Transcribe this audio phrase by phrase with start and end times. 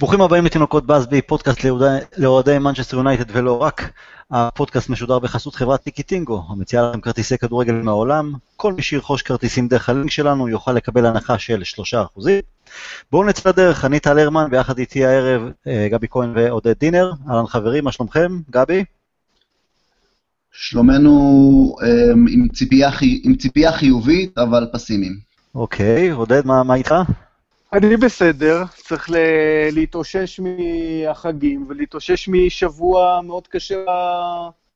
[0.00, 1.58] ברוכים הבאים לתינוקות באזבי, פודקאסט
[2.16, 3.90] לאוהדי מנצ'סטר יונייטד ולא רק.
[4.30, 8.32] הפודקאסט משודר בחסות חברת טיקטינגו, המציעה לכם כרטיסי כדורגל מהעולם.
[8.56, 11.62] כל מי שירכוש כרטיסים דרך הלינק שלנו יוכל לקבל הנחה של
[12.18, 12.28] 3%.
[13.12, 17.12] בואו נצא לדרך, אני טל הרמן, ויחד איתי הערב אה, גבי כהן ועודד דינר.
[17.28, 18.38] אהלן חברים, מה שלומכם?
[18.50, 18.84] גבי?
[20.52, 22.90] שלומנו אה, עם ציפייה,
[23.22, 25.18] עם ציפייה חיובית, אבל פסימיים.
[25.54, 26.94] אוקיי, עודד, מה, מה איתך?
[27.72, 29.14] אני בסדר, צריך ל-
[29.72, 33.74] להתאושש מהחגים ולהתאושש משבוע מאוד קשה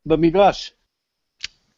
[0.06, 0.72] במגרש.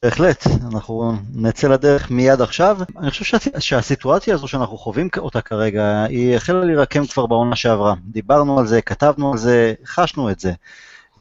[0.02, 2.78] בהחלט, אנחנו נצא לדרך מיד עכשיו.
[2.98, 7.94] אני חושב שה- שהסיטואציה הזו שאנחנו חווים אותה כרגע, היא החלה להירקם כבר בעונה שעברה.
[8.04, 10.52] דיברנו על זה, כתבנו על זה, חשנו את זה.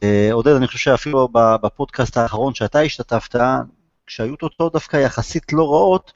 [0.03, 3.35] אה, עודד, אני חושב שאפילו בפודקאסט האחרון שאתה השתתפת,
[4.07, 6.13] כשהיו תוצאות דווקא יחסית לא רעות,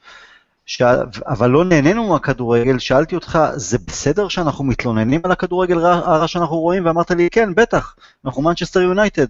[0.70, 0.82] ש...
[1.26, 6.86] אבל לא נהנינו מהכדורגל, שאלתי אותך, זה בסדר שאנחנו מתלוננים על הכדורגל הרע שאנחנו רואים?
[6.86, 9.26] ואמרת לי, כן, בטח, אנחנו מנצ'סטר יונייטד,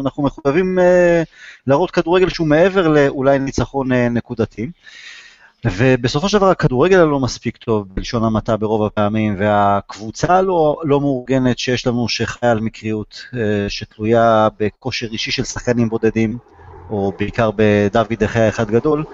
[0.00, 1.22] אנחנו מחויבים אה,
[1.66, 4.70] להראות כדורגל שהוא מעבר לאולי ניצחון אה, נקודתי.
[5.64, 11.58] ובסופו של דבר הכדורגל הלא מספיק טוב, בלשון המעטה ברוב הפעמים, והקבוצה הלא לא מאורגנת
[11.58, 16.38] שיש לנו, שחיה על מקריות, אה, שתלויה בכושר אישי של שחקנים בודדים,
[16.90, 19.04] או בעיקר בדוד דחיה אחד גדול,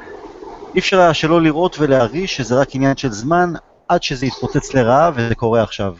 [0.74, 3.52] אי אפשר היה שלא לראות ולהרגיש שזה רק עניין של זמן
[3.88, 5.94] עד שזה יתפוצץ לרעה, וזה קורה עכשיו.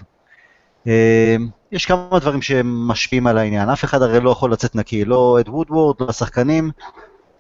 [0.86, 1.36] אה,
[1.72, 5.48] יש כמה דברים שמשפיעים על העניין, אף אחד הרי לא יכול לצאת נקי, לא אד
[5.48, 6.70] וודוורד, לא השחקנים,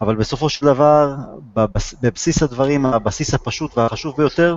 [0.00, 1.14] אבל בסופו של דבר,
[2.02, 4.56] בבסיס הדברים, הבסיס הפשוט והחשוב ביותר,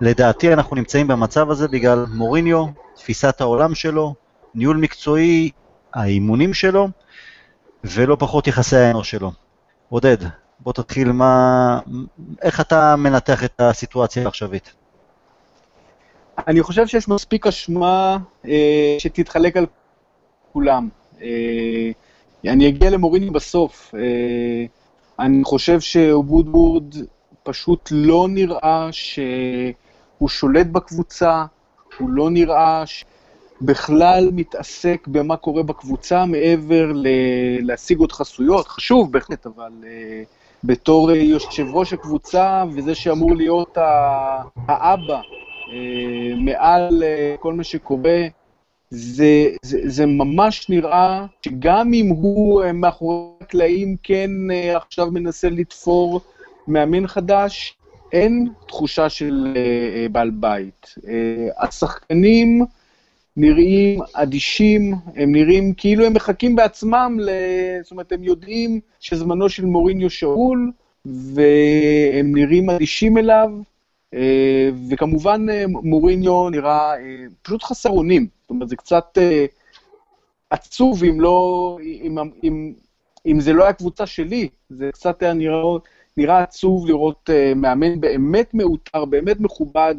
[0.00, 4.14] לדעתי אנחנו נמצאים במצב הזה בגלל מוריניו, תפיסת העולם שלו,
[4.54, 5.50] ניהול מקצועי,
[5.94, 6.88] האימונים שלו,
[7.84, 9.32] ולא פחות יחסי האנוש שלו.
[9.88, 10.16] עודד,
[10.60, 11.80] בוא תתחיל, מה...
[12.42, 14.72] איך אתה מנתח את הסיטואציה העכשווית?
[16.48, 18.16] אני חושב שיש מספיק אשמה
[18.48, 19.66] אה, שתתחלק על
[20.52, 20.88] כולם.
[21.22, 21.90] אה,
[22.44, 23.94] אני אגיע למוריני בסוף.
[23.94, 24.64] אה,
[25.18, 26.94] אני חושב שאובודבורד
[27.42, 31.44] פשוט לא נראה שהוא שולט בקבוצה,
[31.98, 37.06] הוא לא נראה שבכלל מתעסק במה קורה בקבוצה מעבר ל-
[37.60, 43.78] להשיג עוד חסויות, חשוב בהחלט, אבל uh, בתור uh, יושב ראש הקבוצה וזה שאמור להיות
[44.68, 45.72] האבא uh,
[46.36, 48.20] מעל uh, כל מה שקורה,
[48.90, 54.30] זה, זה, זה ממש נראה שגם אם הוא מאחורי הקלעים כן
[54.74, 56.20] עכשיו מנסה לתפור
[56.68, 57.76] מאמן חדש,
[58.12, 59.56] אין תחושה של
[60.12, 60.94] בעל בית.
[61.58, 62.64] השחקנים
[63.36, 67.30] נראים אדישים, הם נראים כאילו הם מחכים בעצמם, ל...
[67.82, 70.72] זאת אומרת, הם יודעים שזמנו של מוריניו שאול,
[71.04, 73.50] והם נראים אדישים אליו,
[74.14, 78.26] אה, וכמובן אה, מוריניו נראה אה, פשוט חסר אונים.
[78.42, 79.18] זאת אומרת, זה קצת
[80.50, 82.72] עצוב אם לא, אם, אם,
[83.26, 85.62] אם זה לא היה קבוצה שלי, זה קצת היה נראה,
[86.16, 89.94] נראה עצוב לראות מאמן באמת מעוטר, באמת מכובד,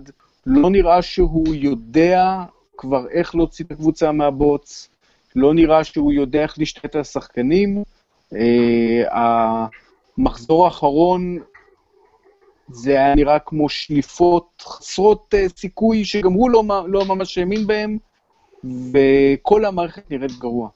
[0.45, 2.43] לא נראה שהוא יודע
[2.77, 4.89] כבר איך להוציא את הקבוצה מהבוץ,
[5.35, 7.83] לא נראה שהוא יודע איך להשתת על השחקנים.
[10.17, 11.39] המחזור האחרון
[12.69, 17.97] זה היה נראה כמו שליפות חסרות uh, סיכוי, שגם הוא לא, לא ממש האמין בהם,
[18.63, 20.69] וכל המערכת נראית גרוע.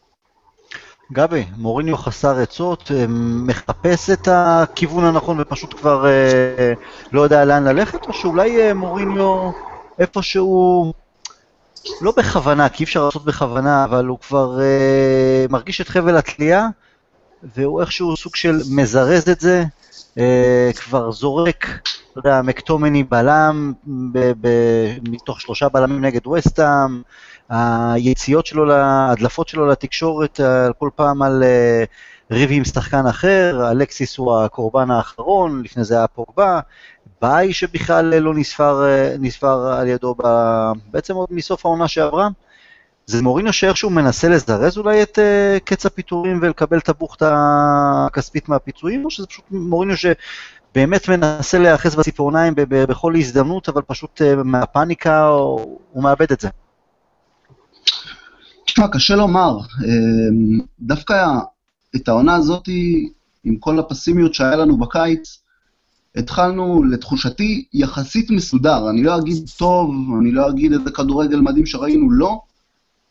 [1.12, 3.06] גבי, מוריניו חסר עצות, אה,
[3.48, 6.74] מחפש את הכיוון הנכון ופשוט כבר אה,
[7.12, 9.52] לא יודע לאן ללכת, או שאולי אה, מוריניו
[10.00, 10.94] איפשהו,
[12.02, 16.68] לא בכוונה, כי אי אפשר לעשות בכוונה, אבל הוא כבר אה, מרגיש את חבל התלייה,
[17.56, 19.64] והוא איכשהו סוג של מזרז את זה,
[20.20, 21.66] אה, כבר זורק,
[22.12, 23.74] אתה יודע, מקטומני בלם
[24.12, 27.02] ב- ב- מתוך שלושה בלמים נגד וסטאם,
[27.50, 31.84] היציאות שלו, ההדלפות שלו לתקשורת אה, כל פעם על אה,
[32.32, 36.60] ריב עם שחקן אחר, אלקסיס הוא הקורבן האחרון, לפני זה היה פוגבה,
[37.22, 40.24] ביי שבכלל לא נספר, אה, נספר על ידו ב,
[40.92, 42.28] בעצם עוד מסוף העונה שעברה.
[43.06, 47.36] זה מוריניו שאיכשהו מנסה לזרז אולי את uh, קץ הפיטורים ולקבל את הבוכתה
[48.08, 54.44] הכספית מהפיצויים, או שזה פשוט מוריניו שבאמת מנסה להיאחז בציפורניים בכל הזדמנות, אבל פשוט uh,
[54.44, 56.50] מהפאניקה הוא, הוא מאבד את זה?
[58.66, 59.58] תשמע, קשה לומר.
[60.80, 61.26] דווקא
[61.96, 62.70] את העונה הזאת,
[63.44, 65.38] עם כל הפסימיות שהיה לנו בקיץ,
[66.16, 68.90] התחלנו, לתחושתי, יחסית מסודר.
[68.90, 69.92] אני לא אגיד טוב,
[70.22, 72.40] אני לא אגיד איזה כדורגל מדהים שראינו, לא.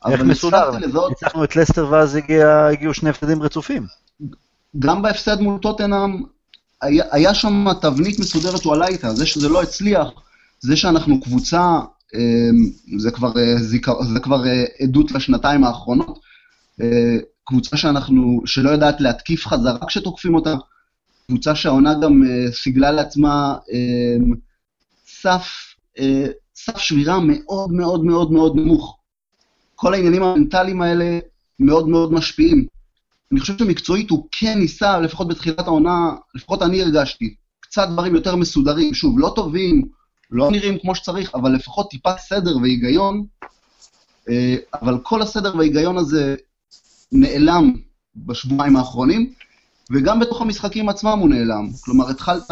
[0.07, 0.71] איך מסודר?
[1.09, 3.87] ניצחנו את לסטר ואז הגיע, הגיעו שני הפסדים רצופים.
[4.79, 6.23] גם בהפסד מול טוטנאם,
[6.83, 10.09] היה, היה שם תבנית מסודרת שהוא עלה איתה, זה שזה לא הצליח,
[10.61, 11.81] זה שאנחנו קבוצה
[12.99, 13.33] זה כבר,
[14.13, 14.43] זה כבר
[14.83, 16.19] עדות לשנתיים האחרונות.
[17.47, 20.55] קבוצה שאנחנו, שלא יודעת להתקיף חזרה כשתוקפים אותה,
[21.27, 22.23] קבוצה שהעונה גם
[22.53, 23.57] סיגלה לעצמה
[25.07, 25.75] סף,
[26.55, 28.99] סף שבירה מאוד מאוד מאוד מאוד נמוך.
[29.75, 31.19] כל העניינים המנטליים האלה
[31.61, 32.67] מאוד מאוד משפיעים.
[33.33, 38.37] אני חושב שמקצועית הוא כן ניסה, לפחות בתחילת העונה, לפחות אני הרגשתי, קצת דברים יותר
[38.37, 39.89] מסודרים, שוב, לא טובים,
[40.31, 43.27] לא נראים כמו שצריך, אבל לפחות טיפה סדר והיגיון,
[44.29, 46.37] אה, אבל כל הסדר וההיגיון הזה
[47.13, 47.73] נעלם
[48.17, 49.33] בשבועיים האחרונים,
[49.91, 51.71] וגם בתוך המשחקים עצמם הוא נעלם.
[51.81, 52.43] כלומר, התחלת,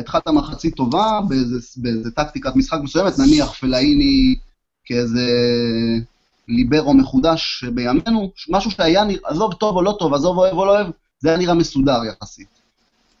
[0.00, 4.36] התחלת מחצית טובה באיזה, באיזה טקטיקת משחק מסוימת, נניח פלאיני
[4.84, 5.26] כאיזה
[6.48, 10.70] ליברו מחודש בימינו, משהו שהיה נראה, עזוב טוב או לא טוב, עזוב אוהב או לא
[10.70, 10.86] אוהב,
[11.20, 12.48] זה היה נראה מסודר יחסית.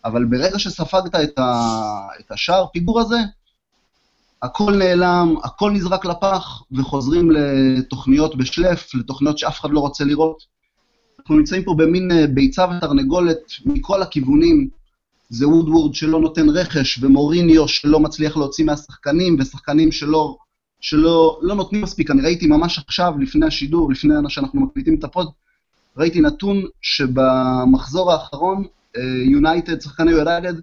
[0.04, 1.80] אבל ברגע שספגת את, ה,
[2.20, 3.16] את השער פיגור הזה,
[4.42, 10.51] הכל נעלם, הכל נזרק לפח, וחוזרים לתוכניות בשלף, לתוכניות שאף אחד לא רוצה לראות.
[11.22, 14.68] אנחנו נמצאים פה במין אה, ביצה ותרנגולת מכל הכיוונים.
[15.28, 20.36] זה וודוורד שלא נותן רכש, ומוריניו שלא מצליח להוציא מהשחקנים, ושחקנים שלא
[20.80, 22.10] שלא לא נותנים מספיק.
[22.10, 25.28] אני ראיתי ממש עכשיו, לפני השידור, לפני שאנחנו מקליטים את ה pod,
[25.96, 28.64] ראיתי נתון שבמחזור האחרון,
[29.24, 30.54] יונייטד, שחקני יונייטד,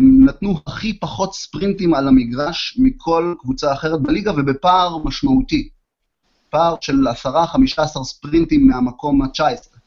[0.00, 5.68] נתנו הכי פחות ספרינטים על המגרש מכל קבוצה אחרת בליגה, ובפער משמעותי.
[6.50, 9.78] פער של 10-15 ספרינטים מהמקום ה-19.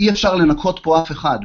[0.00, 1.38] אי אפשר לנקות פה אף אחד.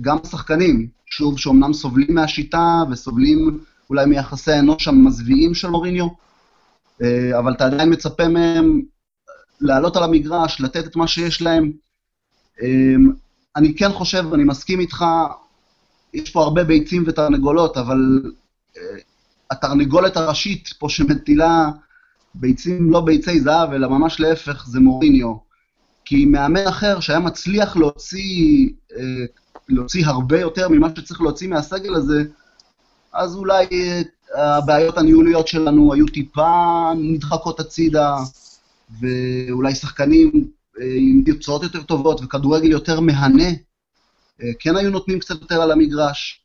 [0.00, 3.60] גם השחקנים, שוב, שאומנם סובלים מהשיטה וסובלים
[3.90, 6.08] אולי מיחסי האנוש המזוויעים של מוריניו,
[7.02, 8.82] אה, אבל אתה עדיין מצפה מהם
[9.60, 11.72] לעלות על המגרש, לתת את מה שיש להם.
[12.62, 12.94] אה,
[13.56, 15.04] אני כן חושב, אני מסכים איתך,
[16.14, 18.22] יש פה הרבה ביצים ותרנגולות, אבל
[18.76, 18.82] אה,
[19.50, 21.70] התרנגולת הראשית פה שמטילה
[22.34, 25.34] ביצים, לא ביצי זהב, אלא ממש להפך, זה מוריניו.
[26.04, 28.68] כי מאמן אחר שהיה מצליח להוציא,
[29.68, 32.24] להוציא הרבה יותר ממה שצריך להוציא מהסגל הזה,
[33.12, 38.16] אז אולי אה, הבעיות הניהוליות שלנו היו טיפה נדחקות הצידה,
[39.00, 40.48] ואולי שחקנים
[40.80, 43.48] אה, עם תוצאות יותר טובות וכדורגל יותר מהנה,
[44.42, 46.40] אה, כן היו נותנים קצת יותר על המגרש.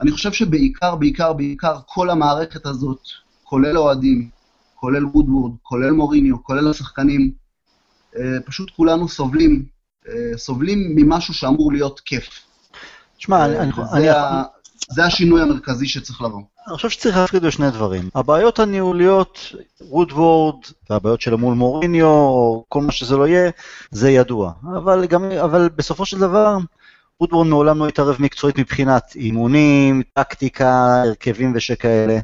[0.00, 3.00] אני חושב שבעיקר, בעיקר, בעיקר, כל המערכת הזאת,
[3.44, 4.28] כולל אוהדים,
[4.76, 7.30] כולל וודוורד, כולל מוריניו, כולל השחקנים,
[8.46, 9.64] פשוט כולנו סובלים,
[10.36, 12.28] סובלים ממשהו שאמור להיות כיף.
[13.18, 14.08] תשמע, אני, אני, אני,
[14.90, 16.42] זה השינוי המרכזי שצריך לבוא.
[16.68, 18.08] אני חושב שצריך להפריד בשני דברים.
[18.14, 19.38] הבעיות הניהוליות,
[19.80, 20.56] וודוורד,
[20.90, 23.50] והבעיות של מול מוריניו, או כל מה שזה לא יהיה,
[23.90, 24.52] זה ידוע.
[24.76, 26.56] אבל, גם, אבל בסופו של דבר,
[27.20, 32.18] וודוורד מעולם לא התערב מקצועית מבחינת אימונים, טקטיקה, הרכבים ושכאלה.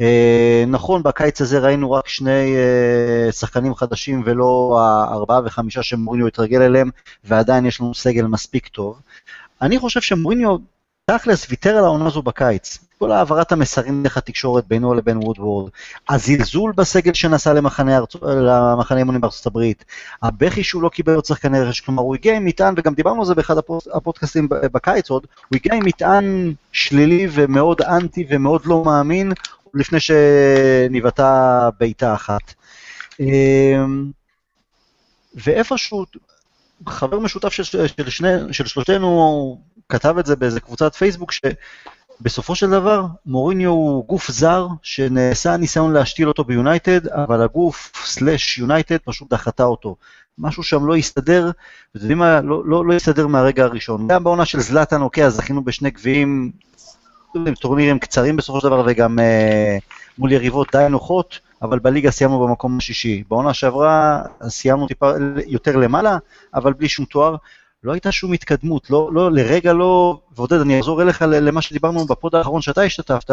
[0.00, 6.62] אה, נכון, בקיץ הזה ראינו רק שני אה, שחקנים חדשים ולא הארבעה וחמישה שמוריניו התרגל
[6.62, 6.90] אליהם,
[7.24, 9.00] ועדיין יש לנו סגל מספיק טוב.
[9.62, 10.56] אני חושב שמוריניו
[11.10, 12.78] תכלס ויתר על העונה הזו בקיץ.
[12.98, 15.70] כל העברת המסרים דרך התקשורת בינו לבין וודוורד,
[16.08, 19.84] הזלזול בסגל שנסע למחנה, למחנה אימונים בארצות הברית,
[20.22, 23.26] הבכי שהוא לא קיבל עוד שחקני רכש, כלומר הוא הגיע עם מטען, וגם דיברנו על
[23.26, 23.54] זה באחד
[23.92, 29.32] הפודקאסטים בקיץ עוד, הוא הגיע עם מטען שלילי ומאוד אנטי ומאוד לא מאמין,
[29.76, 32.54] לפני שנבעטה בעיטה אחת.
[33.20, 34.10] אמ,
[35.34, 36.04] ואיפשהו,
[36.88, 42.70] חבר משותף של, של, שני, של שלושתנו כתב את זה באיזה קבוצת פייסבוק, שבסופו של
[42.70, 49.30] דבר מוריניו הוא גוף זר, שנעשה ניסיון להשתיל אותו ביונייטד, אבל הגוף סלאש יונייטד פשוט
[49.30, 49.96] דחתה אותו.
[50.38, 54.08] משהו שם לא הסתדר, ואתם יודעים מה, לא, לא, לא הסתדר מהרגע הראשון.
[54.08, 56.52] גם בעונה של זלאטן, אוקיי, אז זכינו בשני גביעים,
[57.60, 59.78] טורנירים קצרים בסופו של דבר, וגם אה,
[60.18, 61.38] מול יריבות די נוחות.
[61.62, 63.24] אבל בליגה סיימנו במקום השישי.
[63.28, 65.10] בעונה שעברה סיימנו טיפה
[65.46, 66.18] יותר למעלה,
[66.54, 67.36] אבל בלי שום תואר.
[67.84, 72.34] לא הייתה שום התקדמות, לא, לא, לרגע לא, ועודד, אני אחזור אליך למה שדיברנו בפוד
[72.34, 73.30] האחרון שאתה השתתפת,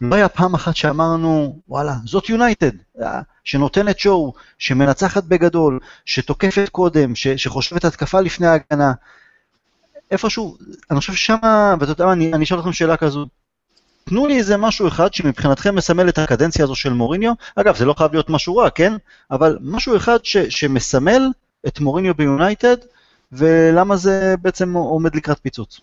[0.00, 2.70] לא היה פעם אחת שאמרנו, וואלה, זאת יונייטד,
[3.02, 8.92] אה, שנותנת שואו, שמנצחת בגדול, שתוקפת קודם, ש, שחושבת התקפה לפני ההגנה.
[10.12, 10.56] איפשהו,
[10.90, 13.26] אני חושב ששמה, ואתה יודע מה, אני, אשאל אתכם שאלה כזו,
[14.04, 17.94] תנו לי איזה משהו אחד שמבחינתכם מסמל את הקדנציה הזו של מוריניו, אגב, זה לא
[17.98, 18.92] חייב להיות משהו רע, כן?
[19.30, 21.22] אבל משהו אחד ש, שמסמל
[21.66, 22.76] את מוריניו ביונייטד,
[23.32, 25.80] ולמה זה בעצם עומד לקראת פיצוץ?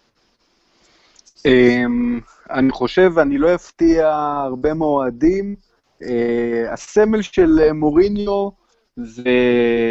[1.46, 2.20] אמ,
[2.52, 4.08] אני חושב, אני לא אפתיע
[4.46, 5.56] הרבה מועדים,
[6.04, 8.50] אה, הסמל של מוריניו
[8.98, 9.24] זה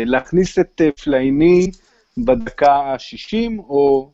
[0.07, 1.71] להכניס את פלייני
[2.18, 4.11] בדקה ה-60, או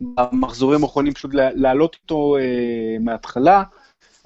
[0.00, 3.62] במחזורים האחרונים פשוט להעלות אותו אה, מההתחלה.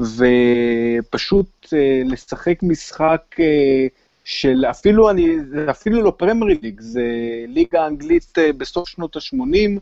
[0.00, 3.87] ופשוט אה, לשחק משחק אה,
[4.25, 5.37] של אפילו אני,
[5.71, 7.02] אפילו לא פרמרי ליג, זה
[7.49, 9.81] ליגה אנגלית אה, בסוף שנות ה-80,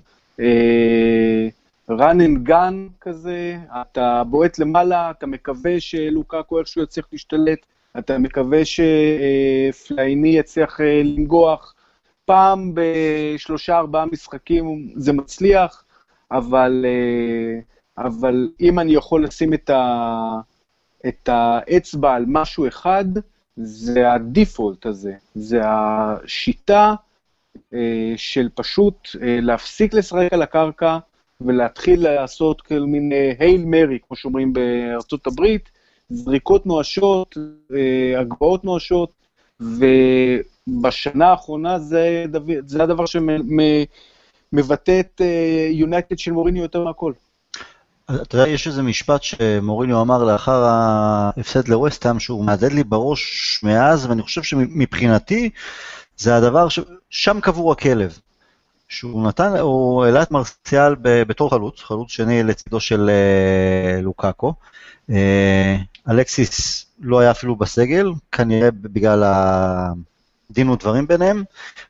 [1.90, 7.66] run and gun כזה, אתה בועט למעלה, אתה מקווה שלוקקו איכשהו יצליח להשתלט,
[7.98, 11.74] אתה מקווה שפלייני יצליח לנגוח,
[12.24, 15.84] פעם בשלושה ארבעה משחקים זה מצליח,
[16.30, 16.84] אבל,
[17.98, 20.40] אבל אם אני יכול לשים את, ה,
[21.08, 23.04] את האצבע על משהו אחד,
[23.56, 26.94] זה הדיפולט הזה, זה השיטה
[27.74, 30.98] אה, של פשוט אה, להפסיק לשחק על הקרקע
[31.40, 35.70] ולהתחיל לעשות כל מיני הייל מרי, כמו שאומרים בארצות הברית,
[36.10, 37.36] זריקות נואשות,
[37.74, 39.12] אה, הגבהות נואשות,
[40.66, 42.24] ובשנה האחרונה זה,
[42.66, 45.20] זה הדבר שמבטא את
[45.70, 47.12] יונייטד של מוריני יותר מהכל.
[48.22, 54.06] אתה יודע, יש איזה משפט שמוריניו אמר לאחר ההפסד לווסטהאם, שהוא מהדהד לי בראש מאז,
[54.06, 55.50] ואני חושב שמבחינתי
[56.16, 56.78] זה הדבר ש...
[57.10, 58.18] שם קבור הכלב.
[58.88, 64.54] שהוא נתן, הוא העלה את מרסיאל בתור חלוץ, חלוץ שני לצידו של אה, לוקאקו.
[65.10, 65.76] אה,
[66.08, 69.24] אלקסיס לא היה אפילו בסגל, כנראה בגלל
[70.52, 71.44] דין ודברים ביניהם,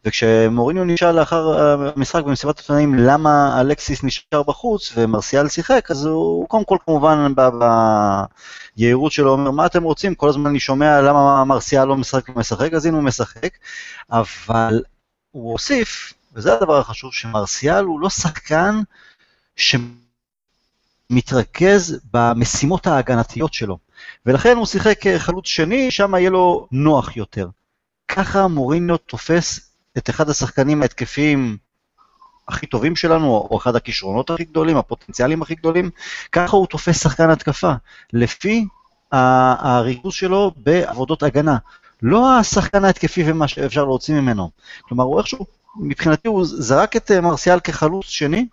[0.04, 1.60] וכשמוריניו נשאל לאחר
[1.96, 7.32] המשחק במסיבת עיתונאים למה אלקסיס נשאר בחוץ ומרסיאל שיחק, אז הוא קודם כל כמובן
[8.76, 10.14] ביהירות שלו אומר, מה אתם רוצים?
[10.14, 13.50] כל הזמן אני שומע למה מרסיאל לא משחק ומשחק, אז הנה הוא משחק,
[14.10, 14.82] אבל
[15.30, 18.80] הוא הוסיף, וזה הדבר החשוב, שמרסיאל הוא לא שחקן
[21.10, 23.78] שמתרכז במשימות ההגנתיות שלו.
[24.26, 27.48] ולכן הוא שיחק חלוץ שני, שם יהיה לו נוח יותר.
[28.16, 29.60] ככה מוריניו תופס
[29.98, 31.56] את אחד השחקנים ההתקפיים
[32.48, 35.90] הכי טובים שלנו, או אחד הכישרונות הכי גדולים, הפוטנציאלים הכי גדולים,
[36.32, 37.72] ככה הוא תופס שחקן התקפה,
[38.12, 38.64] לפי
[39.12, 41.56] הריכוז שלו בעבודות הגנה.
[42.02, 44.50] לא השחקן ההתקפי ומה שאפשר להוציא ממנו.
[44.82, 48.46] כלומר, הוא איכשהו, מבחינתי הוא זרק את אה, מרסיאל כחלוץ שני,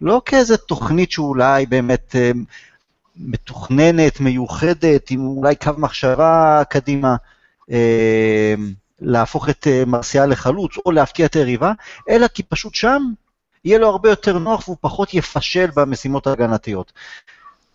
[0.00, 2.30] לא כאיזה תוכנית שאולי באמת אה,
[3.16, 7.16] מתוכננת, מיוחדת, עם אולי קו מחשבה קדימה.
[7.70, 8.54] אה,
[9.00, 11.72] להפוך את אה, מרסיאל לחלוץ או להפתיע את היריבה,
[12.08, 13.02] אלא כי פשוט שם
[13.64, 16.92] יהיה לו הרבה יותר נוח והוא פחות יפשל במשימות ההגנתיות.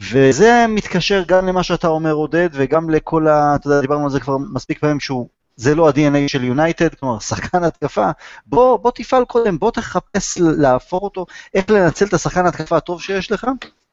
[0.02, 3.56] וזה מתקשר גם למה שאתה אומר עודד וגם לכל ה...
[3.56, 5.28] אתה יודע, דיברנו על זה כבר מספיק פעמים שהוא...
[5.56, 8.10] זה לא ה-DNA של יונייטד, כלומר, שחקן התקפה,
[8.46, 13.32] בוא, בוא תפעל קודם, בוא תחפש להפוך אותו, איך לנצל את השחקן התקפה הטוב שיש
[13.32, 13.48] לך,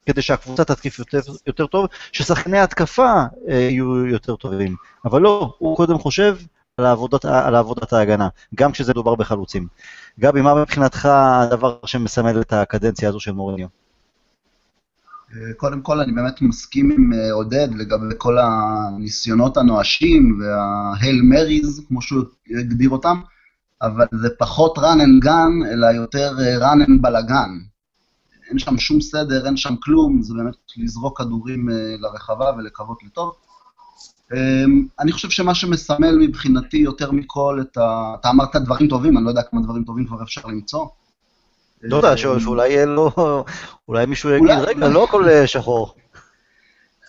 [0.07, 3.13] כדי שהקבוצה תתקיף יותר, יותר טוב, ששחקני התקפה
[3.49, 4.77] אה, יהיו יותר טובים.
[5.05, 6.37] אבל לא, הוא קודם חושב
[6.81, 9.67] על עבודת, על עבודת ההגנה, גם כשזה מדובר בחלוצים.
[10.21, 13.67] גבי, מה מבחינתך הדבר שמסמל את הקדנציה הזו של מוריניו?
[15.57, 22.03] קודם כל, אני באמת מסכים עם אה, עודד לגבי כל הניסיונות הנואשים וההייל מריז, כמו
[22.03, 22.23] שהוא
[22.61, 23.21] הגדיר אותם,
[23.83, 27.51] אבל זה פחות run and gun, אלא יותר אה, run and בלאגן.
[28.51, 33.33] אין שם שום סדר, אין שם כלום, זה באמת לזרוק כדורים אה, לרחבה ולקוות לטוב.
[34.33, 38.15] אמ, אני חושב שמה שמסמל מבחינתי יותר מכל את ה...
[38.21, 40.87] אתה אמרת דברים טובים, אני לא יודע כמה דברים טובים כבר אפשר למצוא.
[41.83, 43.11] לא יודע, שאולי יהיה לו...
[43.89, 45.95] אולי מישהו יגיד, רגע, לא הכל אה, שחור.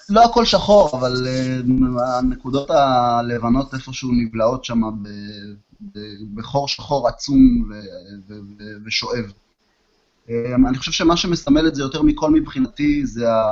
[0.09, 4.81] לא הכל שחור, אבל אה, הנקודות הלבנות איפשהו נבלעות שם
[6.33, 7.69] בחור שחור עצום
[8.85, 9.33] ושואב.
[10.29, 13.45] אמ, אני חושב שמה שמסמל את זה יותר מכל מבחינתי זה, ה...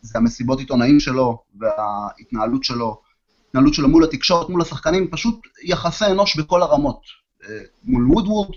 [0.00, 3.00] זה המסיבות עיתונאים שלו וההתנהלות שלו,
[3.46, 7.00] ההתנהלות שלו מול התקשורת, מול השחקנים, פשוט יחסי אנוש בכל הרמות.
[7.48, 8.50] אה, מול וודוורד,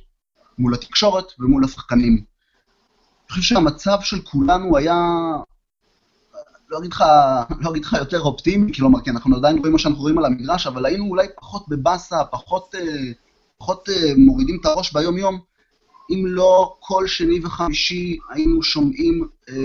[0.58, 2.14] מול התקשורת ומול השחקנים.
[2.14, 4.96] אני חושב שהמצב של כולנו היה,
[6.70, 7.04] לא אגיד לך,
[7.60, 10.68] לא אגיד לך יותר אופטימי, כלומר, כי אנחנו עדיין רואים מה שאנחנו רואים על המגרש,
[10.68, 13.12] אבל היינו אולי פחות בבאסה, פחות, אה,
[13.58, 15.49] פחות אה, מורידים את הראש ביום-יום.
[16.10, 19.56] אם לא כל שני וחמישי היינו שומעים אה,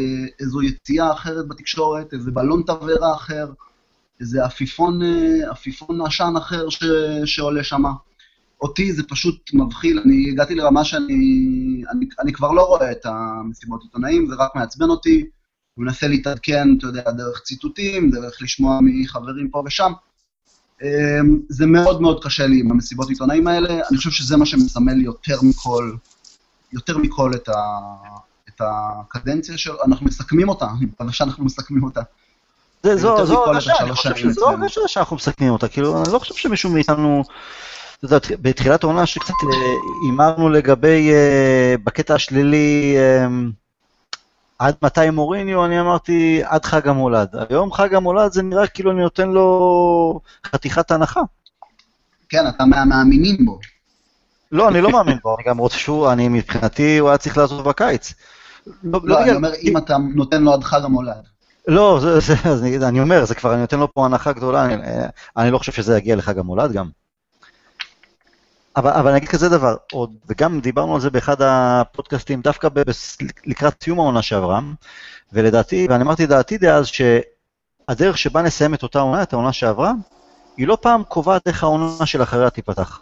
[0.40, 3.46] איזו יציאה אחרת בתקשורת, איזה בלון תבערה אחר,
[4.20, 6.84] איזה עפיפון, אה, עפיפון עשן אחר ש,
[7.24, 7.82] שעולה שם.
[8.60, 11.14] אותי זה פשוט מבחיל, אני הגעתי לרמה שאני
[11.90, 15.24] אני, אני כבר לא רואה את המסיבות עיתונאים, זה רק מעצבן אותי.
[15.78, 19.92] מנסה להתעדכן, אתה יודע, דרך ציטוטים, דרך לשמוע מחברים פה ושם.
[20.82, 25.00] אה, זה מאוד מאוד קשה לי עם המסיבות עיתונאים האלה, אני חושב שזה מה שמסמל
[25.00, 25.92] יותר מכל
[26.74, 27.52] יותר מכל את, ה,
[28.48, 32.00] את הקדנציה שלו, אנחנו מסכמים אותה, אני מקווה שאנחנו מסכמים אותה.
[32.82, 36.34] זה, זו, זו הרגשה, אני חושב שזו הרגשה שאנחנו מסכמים אותה, כאילו, אני לא חושב
[36.34, 37.24] שמישהו מאיתנו,
[37.98, 39.58] אתה יודע, בתחילת העונה שקצת אה,
[40.04, 43.52] הימרנו לגבי, uh, בקטע השלילי, um,
[44.58, 47.28] עד מתי מוריניו, אני אמרתי עד חג המולד.
[47.50, 51.20] היום חג המולד זה נראה כאילו אני נותן לו חתיכת הנחה.
[52.28, 53.58] כן, אתה מהמאמינים בו.
[54.54, 57.68] לא, אני לא מאמין בו, אני גם רוצה שהוא, אני מבחינתי, הוא היה צריך לעזוב
[57.68, 58.14] בקיץ.
[58.82, 61.22] לא, לא אני אומר, אם אתה נותן לו עד חג המולד.
[61.68, 64.64] לא, זה, זה, אז אני, אני אומר, זה כבר, אני נותן לו פה הנחה גדולה,
[64.64, 64.76] אני,
[65.36, 66.88] אני לא חושב שזה יגיע לחג המולד גם.
[68.76, 72.80] אבל, אבל אני אגיד כזה דבר, עוד, וגם דיברנו על זה באחד הפודקאסטים, דווקא ב,
[72.80, 72.92] ב,
[73.46, 74.60] לקראת סיום העונה שעברה,
[75.32, 79.92] ולדעתי, ואני אמרתי דעתי דאז, שהדרך שבה נסיים את אותה עונה, את העונה שעברה,
[80.56, 83.00] היא לא פעם קובעת איך העונה של אחריה תיפתח.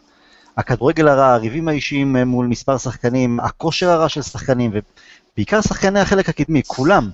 [0.56, 4.70] הכדורגל הרע, הריבים האישיים מול מספר שחקנים, הכושר הרע של שחקנים,
[5.34, 7.10] ובעיקר שחקני החלק הקדמי, כולם.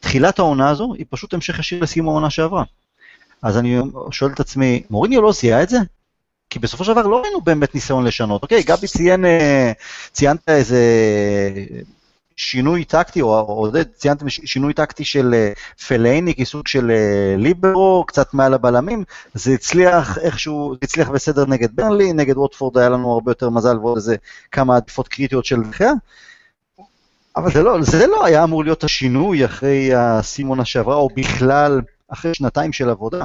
[0.00, 2.64] תחילת העונה הזו היא פשוט המשך ישיר לסיום העונה שעברה.
[3.42, 3.78] אז אני
[4.10, 5.78] שואל את עצמי, מוריניו לא זיהה את זה?
[6.50, 8.42] כי בסופו של דבר לא ראינו באמת ניסיון לשנות.
[8.42, 9.72] אוקיי, גבי ציין, אה,
[10.12, 10.80] ציינת איזה
[12.36, 15.52] שינוי טקטי, או עודד, ציינתם שינוי טקטי של אה,
[15.88, 21.76] פלייני כסוג של אה, ליברו, קצת מעל הבלמים, זה הצליח איכשהו, זה הצליח בסדר נגד
[21.76, 24.16] ברנלי, נגד ווטפורד היה לנו הרבה יותר מזל ועוד איזה
[24.52, 25.92] כמה עדיפות קריטיות של דחייה.
[27.36, 32.34] אבל זה לא, זה לא היה אמור להיות השינוי אחרי הסימונה שעברה, או בכלל אחרי
[32.34, 33.24] שנתיים של עבודה.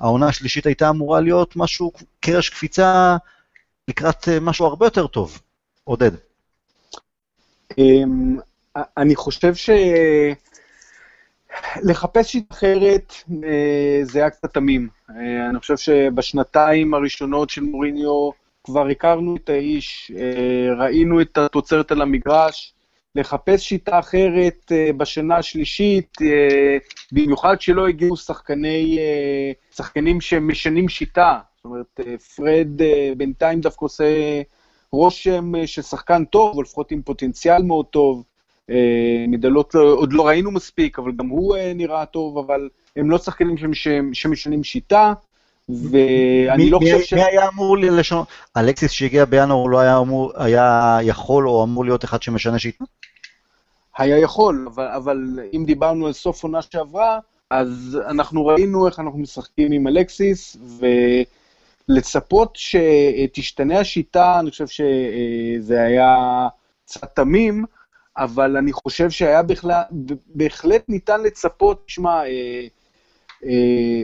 [0.00, 3.16] העונה השלישית הייתה אמורה להיות משהו, קרש קפיצה
[3.88, 5.40] לקראת אה, משהו הרבה יותר טוב.
[5.84, 6.10] עודד.
[8.96, 9.52] אני חושב
[11.84, 13.12] שלחפש שיט אחרת
[13.44, 14.88] אה, זה היה קצת תמים.
[15.10, 18.30] אה, אני חושב שבשנתיים הראשונות של מוריניו
[18.64, 20.12] כבר הכרנו את האיש,
[20.78, 22.74] ראינו את התוצרת על המגרש,
[23.14, 26.16] לחפש שיטה אחרת בשנה השלישית,
[27.12, 28.98] במיוחד שלא הגיעו שחקני,
[29.76, 31.38] שחקנים שמשנים שיטה.
[31.56, 32.00] זאת אומרת,
[32.36, 32.68] פרד
[33.16, 34.04] בינתיים דווקא עושה
[34.92, 38.24] רושם של שחקן טוב, או לפחות עם פוטנציאל מאוד טוב.
[38.68, 38.72] Uh,
[39.28, 43.18] מדלות לא, עוד לא ראינו מספיק, אבל גם הוא uh, נראה טוב, אבל הם לא
[43.18, 43.56] שחקנים
[44.12, 45.12] שמשנים שיטה.
[45.68, 47.12] ואני לא חושב ש...
[47.12, 48.28] מי היה אמור לשנות?
[48.56, 52.84] אלקסיס שהגיע בינואר הוא לא היה אמור, היה יכול או אמור להיות אחד שמשנה שיטה?
[53.98, 57.18] היה יכול, אבל, אבל אם דיברנו על סוף עונה שעברה,
[57.50, 60.56] אז אנחנו ראינו איך אנחנו משחקים עם אלקסיס,
[61.88, 66.16] ולצפות שתשתנה השיטה, אני חושב שזה היה
[66.84, 67.64] קצת תמים,
[68.18, 69.82] אבל אני חושב שהיה בכלל,
[70.26, 72.66] בהחלט ניתן לצפות, תשמע, אה,
[73.44, 74.02] אה,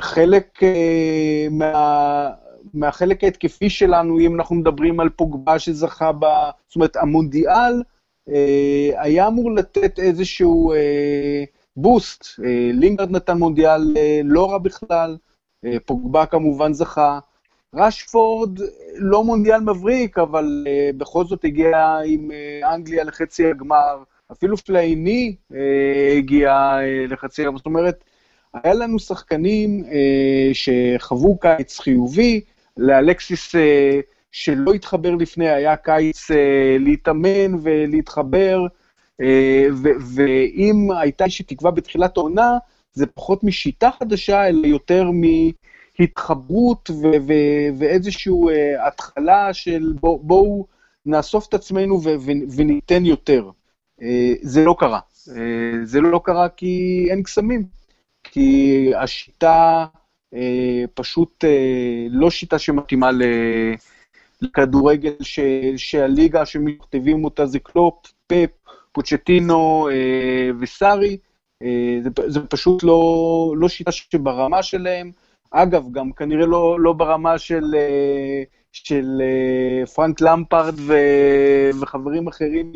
[0.00, 2.30] חלק אה, מה...
[2.74, 6.24] מהחלק ההתקפי שלנו, אם אנחנו מדברים על פוגבה שזכה ב...
[6.68, 7.82] זאת אומרת, המונדיאל
[8.28, 11.44] אה, היה אמור לתת איזשהו אה,
[11.76, 12.24] בוסט.
[12.44, 15.16] אה, לינגרד נתן מונדיאל אה, לא רע בכלל,
[15.64, 17.18] אה, פוגבה כמובן זכה.
[17.74, 18.58] רשפורד
[18.96, 24.02] לא מונדיאל מבריק, אבל אה, בכל זאת הגיע עם אה, אנגליה לחצי הגמר.
[24.32, 27.56] אפילו פלייני אה, הגיע אה, לחצי הגמר.
[27.56, 28.04] זאת אומרת,
[28.54, 32.40] היה לנו שחקנים אה, שחוו קיץ חיובי,
[32.76, 34.00] לאלקסיס אה,
[34.32, 38.60] שלא התחבר לפני, היה קיץ אה, להתאמן ולהתחבר,
[39.20, 39.66] אה,
[40.14, 42.58] ואם הייתה איזושהי תקווה בתחילת העונה,
[42.92, 45.10] זה פחות משיטה חדשה, אלא יותר
[46.00, 46.90] מהתחברות
[47.78, 50.64] ואיזושהי אה, התחלה של בואו בוא
[51.06, 52.00] נאסוף את עצמנו
[52.56, 53.50] וניתן יותר.
[54.02, 55.00] אה, זה לא קרה.
[55.36, 57.66] אה, זה לא קרה כי אין קסמים.
[58.24, 59.86] כי השיטה
[60.34, 63.10] אה, פשוט אה, לא שיטה שמתאימה
[64.42, 65.40] לכדורגל ש,
[65.76, 67.94] שהליגה שמכתבים אותה זה קלופ,
[68.26, 68.50] פפ,
[68.92, 71.16] פוצ'טינו אה, וסארי,
[71.62, 75.12] אה, זה, זה פשוט לא, לא שיטה שברמה שלהם.
[75.50, 78.42] אגב, גם כנראה לא, לא ברמה של, אה,
[78.84, 80.94] של אה, פרנק למפרד ו,
[81.80, 82.72] וחברים אחרים.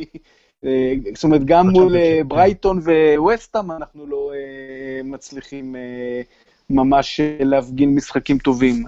[0.65, 2.81] אה, זאת אומרת, גם מול אה, ברייטון
[3.17, 4.33] וווסטאם אנחנו לא
[5.05, 5.77] מצליחים
[6.71, 8.85] ממש להפגין משחקים טובים.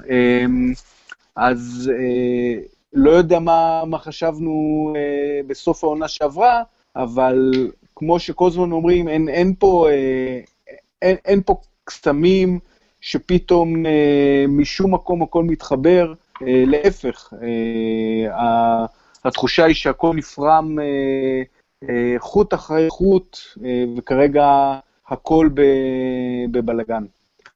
[1.36, 1.90] אז
[2.92, 4.92] לא יודע מה, מה חשבנו
[5.46, 6.62] בסוף העונה שעברה,
[6.96, 7.52] אבל
[7.96, 9.88] כמו שכל הזמן אומרים, אין, אין, פה,
[11.02, 12.58] אין, אין פה קסמים
[13.02, 13.74] שפתאום
[14.48, 17.32] משום מקום הכל מתחבר, להפך,
[19.24, 20.78] התחושה היא שהכל נפרם
[21.88, 24.46] אה, חוט אחרי חוט, אה, וכרגע
[25.08, 25.48] הכל
[26.50, 27.04] בבלגן.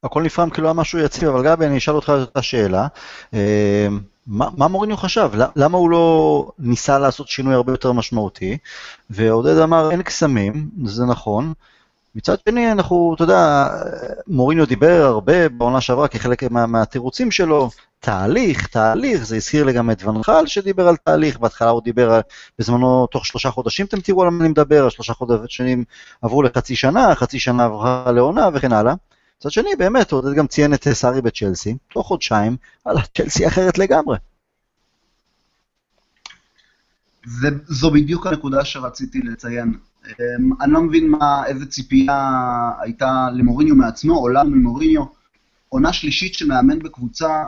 [0.03, 2.87] הכל נפרם כאילו היה משהו יציב, אבל גבי, אני אשאל אותך את אותה שאלה.
[3.33, 3.87] אה,
[4.27, 5.31] מה, מה מוריניו חשב?
[5.55, 8.57] למה הוא לא ניסה לעשות שינוי הרבה יותר משמעותי?
[9.09, 11.53] ועודד אמר, אין קסמים, זה נכון,
[12.15, 13.67] מצד שני, אנחנו, אתה יודע,
[14.27, 19.91] מוריניו דיבר הרבה בעונה שעברה כחלק מה, מהתירוצים שלו, תהליך, תהליך, זה הזכיר לי גם
[19.91, 22.19] את ונחל שדיבר על תהליך, בהתחלה הוא דיבר
[22.59, 25.83] בזמנו, תוך שלושה חודשים אתם תראו על מה אני מדבר, השלושה חודשים
[26.21, 28.93] עברו לחצי שנה, חצי שנה עברה לעונה וכן הלאה.
[29.39, 34.17] מצד שני, באמת, עודד גם ציין את סארי בצ'לסי, תוך חודשיים, על צ'לסי אחרת לגמרי.
[37.25, 39.77] זה, זו בדיוק הנקודה שרציתי לציין.
[40.05, 42.39] אמ, אני לא מבין מה, איזה ציפייה
[42.81, 45.03] הייתה למוריניו מעצמו, או לנו ממוריניו.
[45.69, 47.43] עונה שלישית שמאמן בקבוצה,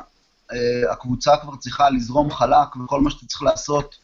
[0.52, 3.96] אה, הקבוצה כבר צריכה לזרום חלק, וכל מה שאתה צריך לעשות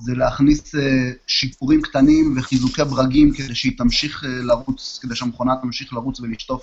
[0.00, 5.92] זה להכניס אה, שיפורים קטנים וחיזוקי ברגים כדי שהיא תמשיך אה, לרוץ, כדי שהמכונה תמשיך
[5.92, 6.62] לרוץ ולשטוף.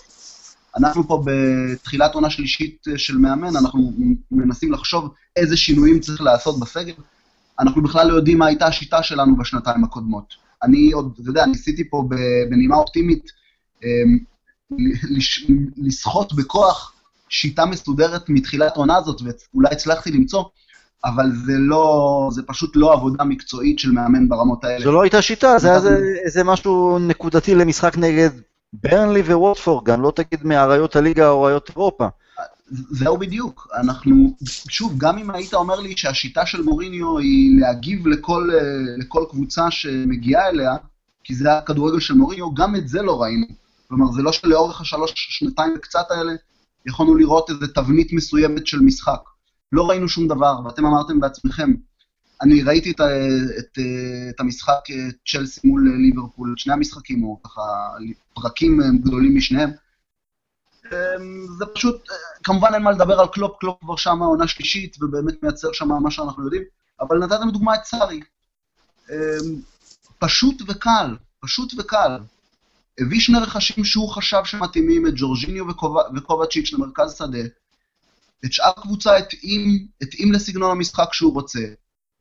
[0.77, 3.93] אנחנו פה בתחילת עונה שלישית של מאמן, אנחנו
[4.31, 6.93] מנסים לחשוב איזה שינויים צריך לעשות בסגל.
[7.59, 10.33] אנחנו בכלל לא יודעים מה הייתה השיטה שלנו בשנתיים הקודמות.
[10.63, 12.03] אני עוד, אתה יודע, ניסיתי פה
[12.49, 13.31] בנימה אופטימית
[13.83, 14.17] אמ,
[15.77, 16.93] לסחוט בכוח
[17.29, 20.43] שיטה מסודרת מתחילת העונה הזאת, ואולי הצלחתי למצוא,
[21.05, 24.83] אבל זה לא, זה פשוט לא עבודה מקצועית של מאמן ברמות האלה.
[24.83, 25.79] זו לא הייתה שיטה, זה היה
[26.25, 28.29] איזה משהו נקודתי למשחק נגד
[28.73, 32.07] ברנלי וווטפורד, גם לא תגיד מאריות הליגה או אריות אירופה.
[32.71, 34.35] זהו בדיוק, אנחנו,
[34.69, 38.49] שוב, גם אם היית אומר לי שהשיטה של מוריניו היא להגיב לכל,
[38.97, 40.75] לכל קבוצה שמגיעה אליה,
[41.23, 43.45] כי זה הכדורגל של מוריניו, גם את זה לא ראינו.
[43.87, 46.31] כלומר, זה לא שלאורך השלוש, שנתיים וקצת האלה,
[46.85, 49.19] יכולנו לראות איזו תבנית מסוימת של משחק.
[49.71, 51.73] לא ראינו שום דבר, ואתם אמרתם בעצמכם,
[52.41, 53.01] אני ראיתי את,
[53.59, 53.79] את,
[54.29, 54.79] את המשחק
[55.27, 57.61] צ'לסי מול ליברפול, שני המשחקים, או ככה
[58.33, 59.69] פרקים גדולים משניהם,
[61.57, 65.43] זה פשוט, אה, כמובן אין מה לדבר על קלופ, קלופ כבר שם עונה שלישית, ובאמת
[65.43, 66.63] מייצר שם מה שאנחנו יודעים,
[67.01, 68.21] אבל נתתם דוגמא את סארי.
[69.09, 69.15] אמ,
[70.19, 72.17] פשוט וקל, פשוט וקל.
[72.99, 75.65] הביא שני רכשים שהוא חשב שמתאימים, את ג'ורג'יניו
[76.15, 77.45] וקובצ'יץ' למרכז שדה.
[78.45, 81.59] את שאר הקבוצה התאים, התאים לסגנון המשחק שהוא רוצה.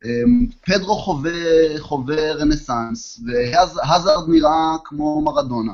[0.04, 1.32] אמ, פדרו חווה,
[1.78, 5.72] חווה רנסאנס, והזארד נראה כמו מרדונה.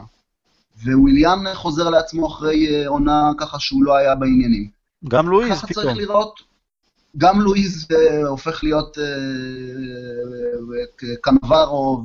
[0.83, 4.69] וויליאן חוזר לעצמו אחרי אה, עונה ככה שהוא לא היה בעניינים.
[5.09, 5.59] גם לואיז פתאום.
[5.59, 6.41] ככה צריך לראות,
[7.17, 9.01] גם לואיז uh, הופך להיות uh,
[11.21, 12.05] קנברו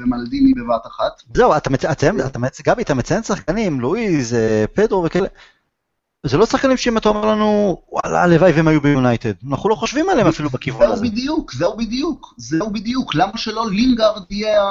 [0.00, 1.22] ומלדיני בבת אחת.
[1.34, 1.84] זהו, אתה, מצ...
[1.84, 4.36] אתה, אתה, גבי, אתה מציין שחקנים, לואיז,
[4.74, 5.28] פדרו וכאלה.
[6.28, 9.32] זה לא שחקנים שאם אתה אומר לנו, וואלה, הלוואי והם היו ביונייטד.
[9.50, 11.02] אנחנו לא חושבים עליהם אפילו בכיוון זהו הזה.
[11.02, 13.14] זהו בדיוק, זהו בדיוק, זהו בדיוק.
[13.14, 14.62] למה שלא לינגארד יהיה,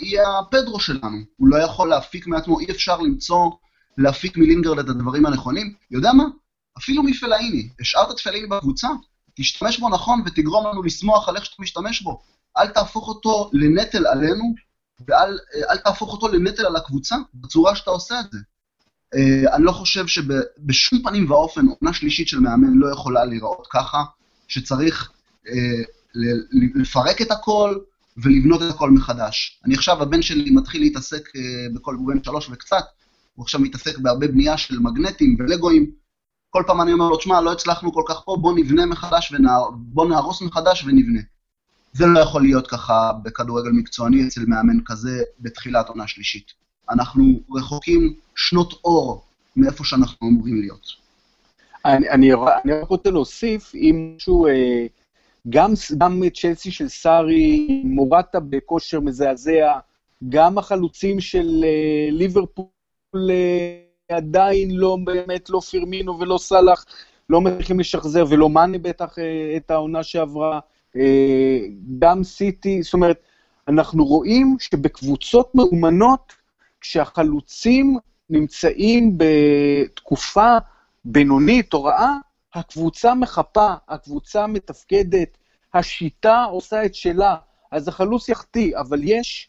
[0.00, 1.18] יהיה הפדרו שלנו?
[1.36, 3.50] הוא לא יכול להפיק מעצמו, אי אפשר למצוא,
[3.98, 5.74] להפיק מלינגארד את הדברים הנכונים.
[5.90, 6.24] יודע מה?
[6.78, 7.68] אפילו מפלאיני.
[7.80, 8.88] השארת את פלאיני בקבוצה,
[9.34, 12.20] תשתמש בו נכון ותגרום לנו לשמוח על איך שאתה משתמש בו.
[12.58, 14.54] אל תהפוך אותו לנטל עלינו,
[15.08, 18.38] ואל תהפוך אותו לנטל על הקבוצה בצורה שאתה עושה את זה.
[19.14, 24.04] Uh, אני לא חושב שבשום פנים ואופן עונה שלישית של מאמן לא יכולה להיראות ככה,
[24.48, 25.10] שצריך
[25.46, 25.50] uh,
[26.74, 27.78] לפרק את הכל
[28.16, 29.60] ולבנות את הכל מחדש.
[29.64, 32.84] אני עכשיו, הבן שלי מתחיל להתעסק uh, בכל, הוא בן שלוש וקצת,
[33.34, 35.90] הוא עכשיו מתעסק בהרבה בנייה של מגנטים ולגואים.
[36.50, 39.56] כל פעם אני אומר לו, תשמע, לא הצלחנו כל כך פה, בוא נבנה מחדש, ונה,
[39.72, 41.20] בוא נהרוס מחדש ונבנה.
[41.92, 46.65] זה לא יכול להיות ככה בכדורגל מקצועני אצל מאמן כזה בתחילת עונה שלישית.
[46.90, 49.22] אנחנו רחוקים שנות אור
[49.56, 51.06] מאיפה שאנחנו אמורים להיות.
[51.84, 52.30] אני, אני,
[52.64, 54.86] אני רק רוצה להוסיף, אם משהו, אה,
[55.48, 59.78] גם, גם צ'לסי של סארי, מורטה בכושר מזעזע,
[60.28, 62.66] גם החלוצים של אה, ליברפול
[63.30, 66.84] אה, עדיין לא, באמת לא פירמינו ולא סאלח,
[67.30, 69.16] לא מצליחים לשחזר, ולא מאני בטח
[69.56, 70.60] את העונה שעברה,
[71.98, 73.20] גם סיטי, זאת אומרת,
[73.68, 76.32] אנחנו רואים שבקבוצות מאומנות,
[76.80, 77.98] כשהחלוצים
[78.30, 80.56] נמצאים בתקופה
[81.04, 82.16] בינונית או רעה,
[82.54, 85.38] הקבוצה מחפה, הקבוצה מתפקדת,
[85.74, 87.36] השיטה עושה את שלה,
[87.70, 89.48] אז החלוץ יחטיא, אבל יש,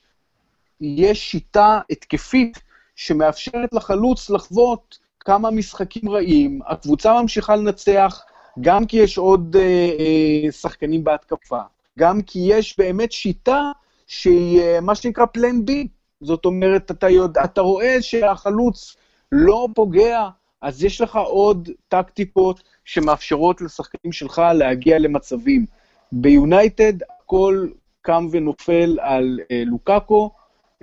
[0.81, 2.59] יש שיטה התקפית
[2.95, 8.23] שמאפשרת לחלוץ לחוות כמה משחקים רעים, הקבוצה ממשיכה לנצח,
[8.61, 11.61] גם כי יש עוד אה, אה, שחקנים בהתקפה,
[11.99, 13.71] גם כי יש באמת שיטה
[14.07, 15.87] שהיא אה, מה שנקרא פלן בי,
[16.21, 18.95] זאת אומרת, אתה, יודע, אתה רואה שהחלוץ
[19.31, 20.29] לא פוגע,
[20.61, 25.65] אז יש לך עוד טקטיקות שמאפשרות לשחקנים שלך להגיע למצבים.
[26.11, 27.67] ביונייטד הכל
[28.01, 30.31] קם ונופל על אה, לוקאקו,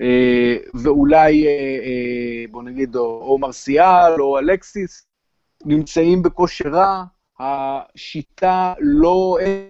[0.01, 5.07] אה, ואולי, אה, אה, בוא נגיד, או, או מרסיאל או אלקסיס,
[5.65, 7.05] נמצאים בכושר רע,
[7.39, 9.67] השיטה לא, אין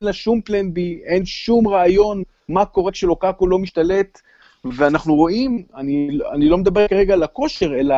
[0.00, 4.20] לה שום פלן בי, אין שום רעיון מה קורה כשלוקאקו לא משתלט,
[4.64, 7.94] ואנחנו רואים, אני, אני לא מדבר כרגע על הכושר, אלא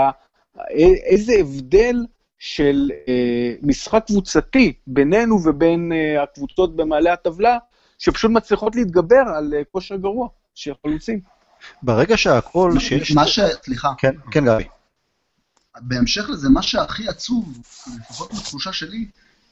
[1.07, 1.97] איזה הבדל
[2.39, 7.59] של אה, משחק קבוצתי בינינו ובין אה, הקבוצות במעלה הטבלה,
[7.99, 11.21] שפשוט מצליחות להתגבר על אה, כושר גרוע של חלוצים.
[11.83, 13.13] ברגע שהכל שיש...
[13.13, 13.41] מה ש...
[13.65, 13.89] סליחה.
[13.99, 14.65] כן, כן, גבי.
[15.81, 17.59] בהמשך לזה, מה שהכי עצוב,
[18.01, 19.07] לפחות בתחושה שלי,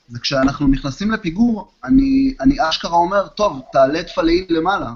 [0.08, 4.90] זה כשאנחנו נכנסים לפיגור, אני, אני אשכרה אומר, טוב, תעלה את פלאי למעלה.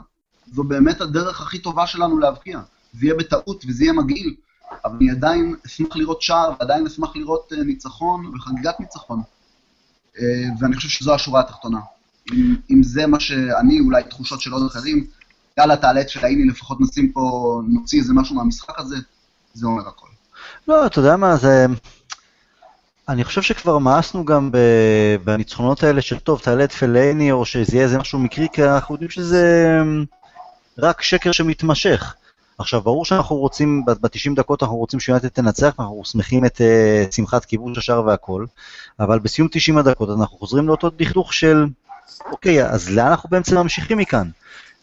[0.52, 2.60] זו באמת הדרך הכי טובה שלנו להבקיע.
[2.92, 4.34] זה יהיה בטעות וזה יהיה מגעיל,
[4.84, 9.22] אבל אני עדיין אשמח לראות שער, ועדיין אשמח לראות uh, ניצחון וחגיגת ניצחון.
[10.16, 10.20] Uh,
[10.60, 11.78] ואני חושב שזו השורה התחתונה.
[12.32, 15.06] אם, אם זה מה שאני, אולי תחושות של עוד אחרים,
[15.58, 18.96] יאללה, תעלה את פלאיני, לפחות נשים פה, נוציא איזה משהו מהמשחק הזה,
[19.54, 20.08] זה אומר הכל.
[20.68, 21.66] לא, אתה יודע מה, זה...
[23.08, 24.50] אני חושב שכבר מאסנו גם
[25.24, 28.94] בניצחונות האלה של טוב, תעלה את פלייני, או שזה יהיה איזה משהו מקרי, כי אנחנו
[28.94, 29.76] יודעים שזה
[30.78, 32.14] רק שקר שמתמשך.
[32.58, 37.44] עכשיו, ברור שאנחנו רוצים, ב-90 דקות אנחנו רוצים שיונתן תנצח, אנחנו שמחים את uh, שמחת
[37.44, 38.46] כיבוש השער והכל,
[39.00, 41.66] אבל בסיום 90 הדקות אנחנו חוזרים לאותו דכדוך של,
[42.32, 44.30] אוקיי, אז לאן אנחנו בעצם ממשיכים מכאן?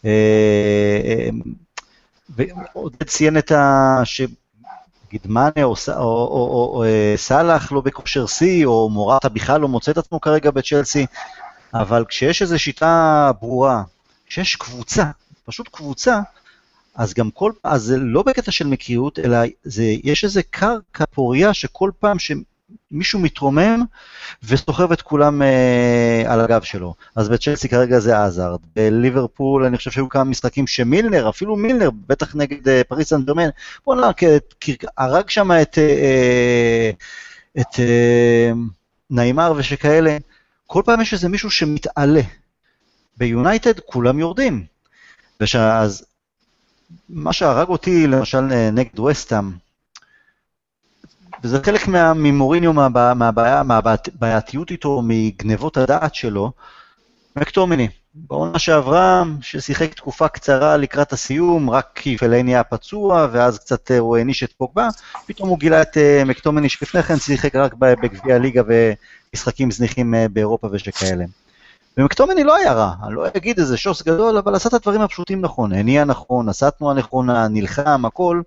[0.02, 0.06] Uh,
[2.28, 4.02] ועודד ציין את ה...
[5.08, 6.84] נגיד מאנה או, או, או, או,
[7.16, 11.06] סאלח לא בכושר שיא, או מורטה בכלל לא מוצא את עצמו כרגע בצ'לסי,
[11.74, 13.82] אבל כשיש איזו שיטה ברורה,
[14.26, 15.04] כשיש קבוצה,
[15.44, 16.20] פשוט קבוצה,
[16.94, 21.54] אז גם כל, אז זה לא בקטע של מקריות, אלא זה, יש איזה קרקע פוריה
[21.54, 22.32] שכל פעם ש...
[22.90, 23.82] מישהו מתרומם
[24.42, 26.94] וסוחב את כולם אה, על הגב שלו.
[27.16, 28.60] אז בצ'לסי כרגע זה עזארד.
[28.76, 33.48] בליברפול אני חושב שהיו כמה משחקים שמילנר, אפילו מילנר, בטח נגד אה, פריס סן ג'רמן,
[33.86, 34.10] בוא'נה,
[34.98, 36.90] הרג שם את, אה, אה,
[37.60, 38.52] את אה,
[39.10, 40.16] נעימר ושכאלה.
[40.66, 42.22] כל פעם יש איזה מישהו שמתעלה.
[43.16, 44.73] ביונייטד כולם יורדים.
[45.40, 46.04] ושאז,
[47.08, 49.50] מה שהרג אותי למשל אה, נגד וסטאם,
[51.42, 52.72] וזה חלק מה, ממוריניו,
[53.14, 56.52] מהבעיה, מהבעייתיות איתו, מגנבות הדעת שלו,
[57.36, 57.88] מקטומיני.
[58.14, 63.98] בעונה שעברה, ששיחק תקופה קצרה לקראת הסיום, רק כי פלייני היה פצוע, ואז קצת אה,
[63.98, 64.88] הוא העניש את פוגבה,
[65.26, 70.68] פתאום הוא גילה את אה, מקטומיני שלפני כן שיחק רק בגביע הליגה ומשחקים זניחים באירופה
[70.72, 71.24] ושכאלה.
[71.98, 75.40] ומקטומיני לא היה רע, אני לא אגיד איזה שוס גדול, אבל עשה את הדברים הפשוטים
[75.40, 78.42] נכון, הניע נכון, עשה תנועה נכונה, נלחם, הכל.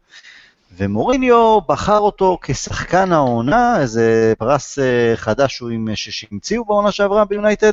[0.77, 5.63] ומוריניו בחר אותו כשחקן העונה, איזה פרס אה, חדש
[5.95, 7.71] שהמציאו בעונה שעברה ביונייטד.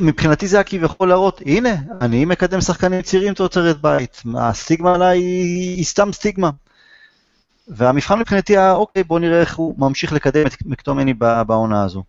[0.00, 5.84] מבחינתי זה היה כביכול להראות, הנה, אני מקדם שחקנים צעירים תוצרת בית, הסטיגמה עליי היא
[5.84, 6.50] סתם סטיגמה.
[7.68, 11.14] והמבחן מבחינתי היה, אוקיי, בוא נראה איך הוא ממשיך לקדם את מקטומני
[11.46, 12.02] בעונה הזו.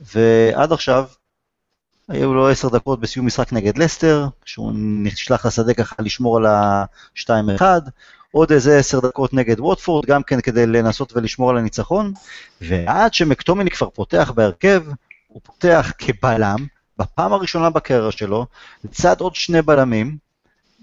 [0.00, 1.04] ועד עכשיו,
[2.08, 7.62] היו לו עשר דקות בסיום משחק נגד לסטר, כשהוא נשלח לשדה ככה לשמור על ה-2-1,
[8.32, 12.12] עוד איזה עשר דקות נגד ווטפורד, גם כן כדי לנסות ולשמור על הניצחון,
[12.60, 14.82] ועד שמקטומיני כבר פותח בהרכב,
[15.28, 16.66] הוא פותח כבלם,
[16.98, 18.46] בפעם הראשונה בקריירה שלו,
[18.84, 20.16] לצד עוד שני בלמים,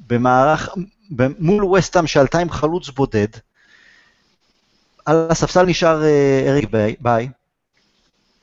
[0.08, 0.70] במערך,
[1.40, 3.28] מול וסטאם שעלתה עם חלוץ בודד,
[5.06, 7.30] על הספסל נשאר אה, אריק ביי,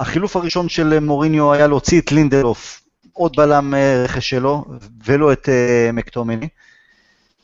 [0.00, 2.80] החילוף הראשון של מוריניו היה להוציא את לינדלוף,
[3.12, 4.64] עוד בלם אה, רכש שלו,
[5.04, 6.48] ולא את uh, מקטומני.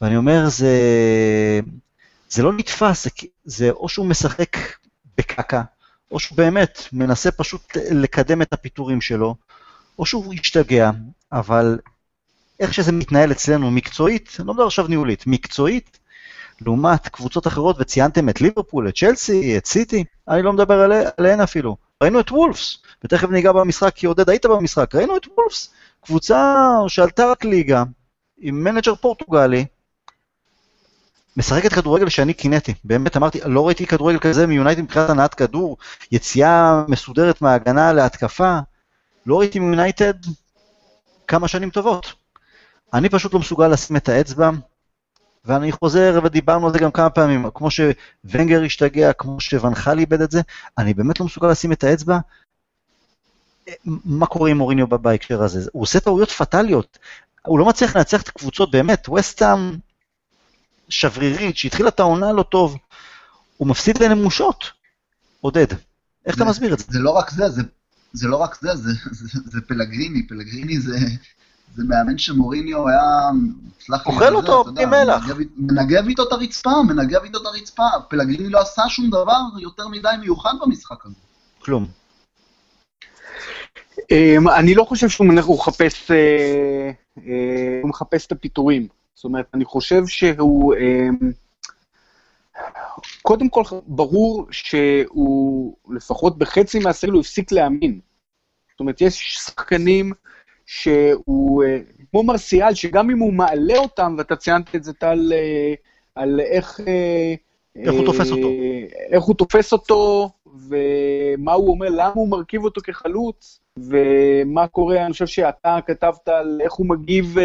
[0.00, 0.70] ואני אומר, זה,
[2.30, 3.10] זה לא נתפס, זה,
[3.44, 4.56] זה או שהוא משחק
[5.18, 5.62] בקקה,
[6.10, 9.34] או שהוא באמת מנסה פשוט לקדם את הפיטורים שלו,
[9.98, 10.90] או שהוא השתגע,
[11.32, 11.78] אבל
[12.60, 15.98] איך שזה מתנהל אצלנו מקצועית, אני לא מדבר עכשיו ניהולית, מקצועית,
[16.60, 21.76] לעומת קבוצות אחרות, וציינתם את ליברפול, את צ'לסי, את סיטי, אני לא מדבר עליהן אפילו.
[22.02, 25.70] ראינו את וולפס, ותכף ניגע במשחק, כי עודד היית במשחק, ראינו את וולפס,
[26.04, 27.82] קבוצה שעלתה רק ליגה,
[28.38, 29.64] עם מנג'ר פורטוגלי,
[31.36, 35.76] משחקת כדורגל שאני קינאתי, באמת אמרתי, לא ראיתי כדורגל כזה מיונייטד מבחינת הנעת כדור,
[36.12, 38.58] יציאה מסודרת מההגנה להתקפה,
[39.26, 40.14] לא ראיתי מיונייטד
[41.28, 42.12] כמה שנים טובות.
[42.94, 44.50] אני פשוט לא מסוגל לשים את האצבע
[45.44, 50.30] ואני חוזר, ודיברנו על זה גם כמה פעמים, כמו שוונגר השתגע, כמו שוונחל איבד את
[50.30, 50.40] זה,
[50.78, 52.18] אני באמת לא מסוגל לשים את האצבע.
[53.84, 55.70] מה קורה עם מוריניו בהקשר הזה?
[55.72, 56.98] הוא עושה טעויות פטאליות.
[57.46, 59.76] הוא לא מצליח לנצח את הקבוצות, באמת, וסטאם
[60.88, 62.76] שברירית, שהתחילה את העונה לא טוב,
[63.56, 64.64] הוא מפסיד לנמושות.
[65.40, 65.66] עודד,
[66.26, 66.84] איך אתה מסביר את זה?
[66.88, 67.62] זה לא רק זה, זה,
[68.12, 70.98] זה לא רק זה, זה, זה, זה פלגריני, פלגריני זה,
[71.74, 73.30] זה מאמן שמוריניו היה,
[73.80, 75.24] סלח לי, אוכל אותו בלי מלח.
[75.56, 77.86] מנגב איתו את הרצפה, מנגב איתו את הרצפה.
[78.08, 81.14] פלגריני לא עשה שום דבר יותר מדי מיוחד במשחק הזה.
[81.58, 81.86] כלום.
[84.10, 88.88] אמ, אני לא חושב שהוא מחפש, אה, אה, הוא מחפש את הפיטורים.
[89.14, 90.74] זאת אומרת, אני חושב שהוא...
[90.74, 91.32] אמ,
[93.22, 98.00] קודם כל, ברור שהוא, לפחות בחצי מהסגל, הוא הפסיק להאמין.
[98.70, 100.12] זאת אומרת, יש שחקנים
[100.72, 101.78] שהוא, אה,
[102.10, 105.74] כמו מרסיאל, שגם אם הוא מעלה אותם, ואתה ציינת את זה, טל, אה,
[106.14, 106.80] על איך...
[106.88, 107.34] אה,
[107.76, 108.48] איך הוא תופס אותו.
[109.10, 110.30] איך הוא תופס אותו,
[110.68, 116.60] ומה הוא אומר, למה הוא מרכיב אותו כחלוץ, ומה קורה, אני חושב שאתה כתבת על
[116.64, 117.36] איך הוא מגיב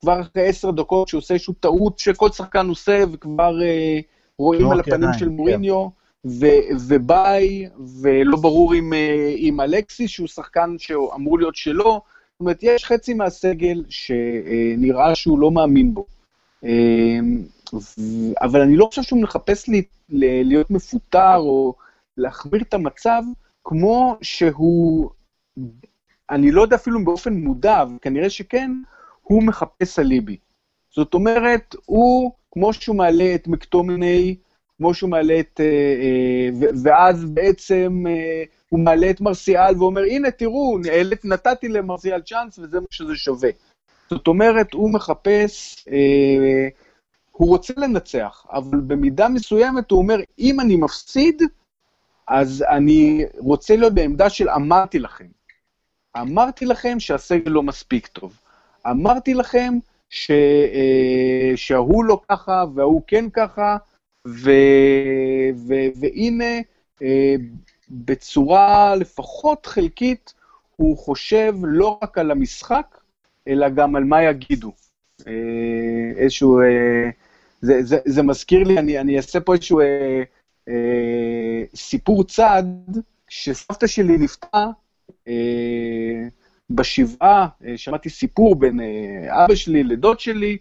[0.00, 3.58] כבר אחרי עשר דקות, שהוא עושה איזושהי טעות שכל שחקן עושה, וכבר
[4.38, 5.32] רואים על הפנים של כן.
[5.32, 5.88] מוריניו.
[6.88, 7.68] וביי,
[8.02, 8.72] ולא ברור
[9.36, 12.00] עם אלכסיס, שהוא שחקן שאמור להיות שלו,
[12.40, 16.06] אומרת, יש חצי מהסגל שנראה שהוא לא מאמין בו.
[16.64, 17.42] אמ,
[18.40, 21.74] אבל אני לא חושב שהוא מחפש לי, להיות מפוטר או
[22.16, 23.22] להחמיר את המצב,
[23.64, 25.10] כמו שהוא,
[26.30, 28.70] אני לא יודע אפילו באופן מודע, וכנראה שכן,
[29.22, 30.36] הוא מחפש אליבי.
[30.90, 34.36] זאת אומרת, הוא, כמו שהוא מעלה את מקטומיני,
[34.76, 35.60] כמו שהוא מעלה את...
[35.60, 40.78] אה, אה, ואז בעצם אה, הוא מעלה את מרסיאל ואומר, הנה, תראו,
[41.24, 43.50] נתתי למרסיאל צ'אנס וזה מה שזה שווה.
[44.10, 45.84] זאת אומרת, הוא מחפש,
[47.32, 51.42] הוא רוצה לנצח, אבל במידה מסוימת הוא אומר, אם אני מפסיד,
[52.28, 55.26] אז אני רוצה להיות בעמדה של אמרתי לכם.
[56.16, 58.38] אמרתי לכם שהסגל לא מספיק טוב.
[58.86, 59.74] אמרתי לכם
[60.10, 60.30] ש,
[61.56, 63.76] שההוא לא ככה וההוא כן ככה,
[64.26, 64.50] ו,
[65.68, 66.60] ו, והנה,
[67.02, 67.34] אה,
[67.90, 70.34] בצורה לפחות חלקית,
[70.76, 73.00] הוא חושב לא רק על המשחק,
[73.48, 74.72] אלא גם על מה יגידו.
[75.26, 75.32] אה,
[76.16, 76.60] איזשהו...
[76.60, 77.10] אה,
[77.60, 80.22] זה, זה, זה מזכיר לי, אני, אני אעשה פה איזשהו אה,
[80.68, 82.62] אה, סיפור צד,
[83.26, 84.70] כשסבתא שלי נפטרה,
[85.28, 86.28] אה,
[86.70, 90.58] בשבעה, אה, שמעתי סיפור בין אה, אבא שלי לדוד שלי,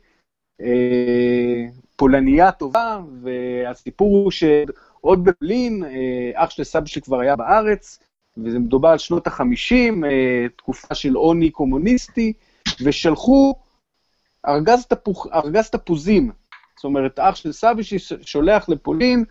[0.62, 1.66] אה,
[1.96, 8.00] פולניה טובה, והסיפור הוא שעוד בפלין, אה, אח של סבא שלי כבר היה בארץ,
[8.38, 12.34] וזה מדובר על שנות החמישים, אה, תקופה של עוני קומוניסטי,
[12.84, 13.56] ושלחו
[14.48, 16.32] ארגז, תפוח, ארגז תפוזים.
[16.76, 19.24] זאת אומרת, אח של סבא שלי שולח לפולין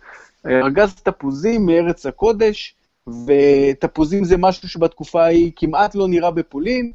[0.45, 2.75] ארגז תפוזים מארץ הקודש,
[3.07, 6.91] ותפוזים זה משהו שבתקופה ההיא כמעט לא נראה בפולין,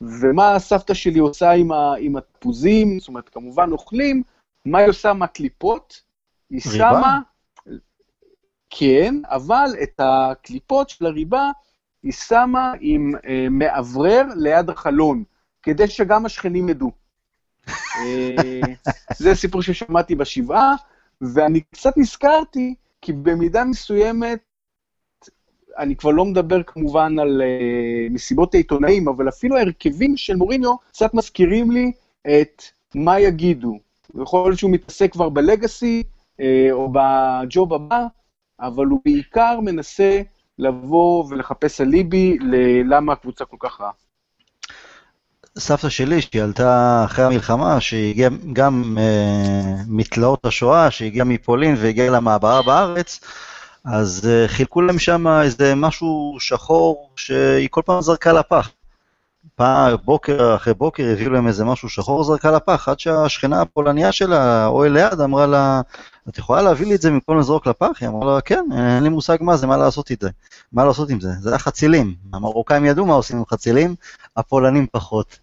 [0.00, 4.22] ומה הסבתא שלי עושה עם, ה, עם התפוזים, זאת אומרת, כמובן אוכלים,
[4.64, 6.02] מה היא עושה מהקליפות?
[6.50, 7.20] היא שמה...
[8.70, 11.50] כן, אבל את הקליפות של הריבה
[12.02, 15.24] היא שמה עם אה, מאוורר ליד החלון,
[15.62, 16.90] כדי שגם השכנים ידעו.
[17.68, 18.60] אה,
[19.18, 20.74] זה סיפור ששמעתי בשבעה,
[21.20, 24.38] ואני קצת נזכרתי, כי במידה מסוימת,
[25.78, 31.14] אני כבר לא מדבר כמובן על uh, מסיבות העיתונאים, אבל אפילו ההרכבים של מוריניו קצת
[31.14, 31.92] מזכירים לי
[32.26, 32.62] את
[32.94, 33.78] מה יגידו.
[34.22, 36.02] יכול להיות שהוא מתעסק כבר בלגאסי,
[36.40, 36.42] uh,
[36.72, 38.06] או בג'וב הבא,
[38.60, 40.22] אבל הוא בעיקר מנסה
[40.58, 43.90] לבוא ולחפש אליבי ללמה הקבוצה כל כך רעה.
[45.58, 52.10] סבתא שלי, שהיא עלתה אחרי המלחמה, שהיא הגיעה גם אה, מתלאות השואה, שהגיעה מפולין והגיעה
[52.10, 53.20] למעברה בארץ,
[53.84, 58.70] אז אה, חילקו להם שם איזה משהו שחור שהיא כל פעם זרקה לפח.
[59.54, 64.66] פעם, בוקר אחרי בוקר הביאו להם איזה משהו שחור, זרקה לפח, עד שהשכנה הפולניה שלה,
[64.66, 65.80] אוהל ליד, אמרה לה,
[66.28, 67.90] את יכולה להביא לי את זה במקום לזרוק לפח?
[68.00, 70.30] היא אמרה לה, כן, אין לי מושג מה זה, מה לעשות את זה.
[70.72, 71.30] מה לעשות עם זה?
[71.40, 72.14] זה החצילים.
[72.32, 73.94] המרוקאים ידעו מה עושים עם חצילים,
[74.36, 75.38] הפולנים פחות.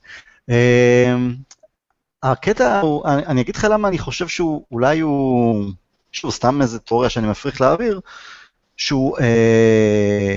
[0.50, 1.36] אמ,
[2.24, 5.66] הקטע הוא, אני, אני אגיד לך למה אני חושב שהוא, אולי הוא,
[6.12, 8.00] שוב, סתם איזה תיאוריה שאני מפריך לאוויר,
[8.78, 10.36] שהוא אה,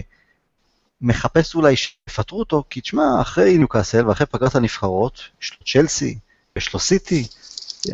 [1.03, 6.19] מחפש אולי שיפטרו אותו, כי תשמע, אחרי ניוקאסל ואחרי פגרת הנבחרות, יש לו צ'לסי,
[6.57, 7.27] יש לו סיטי,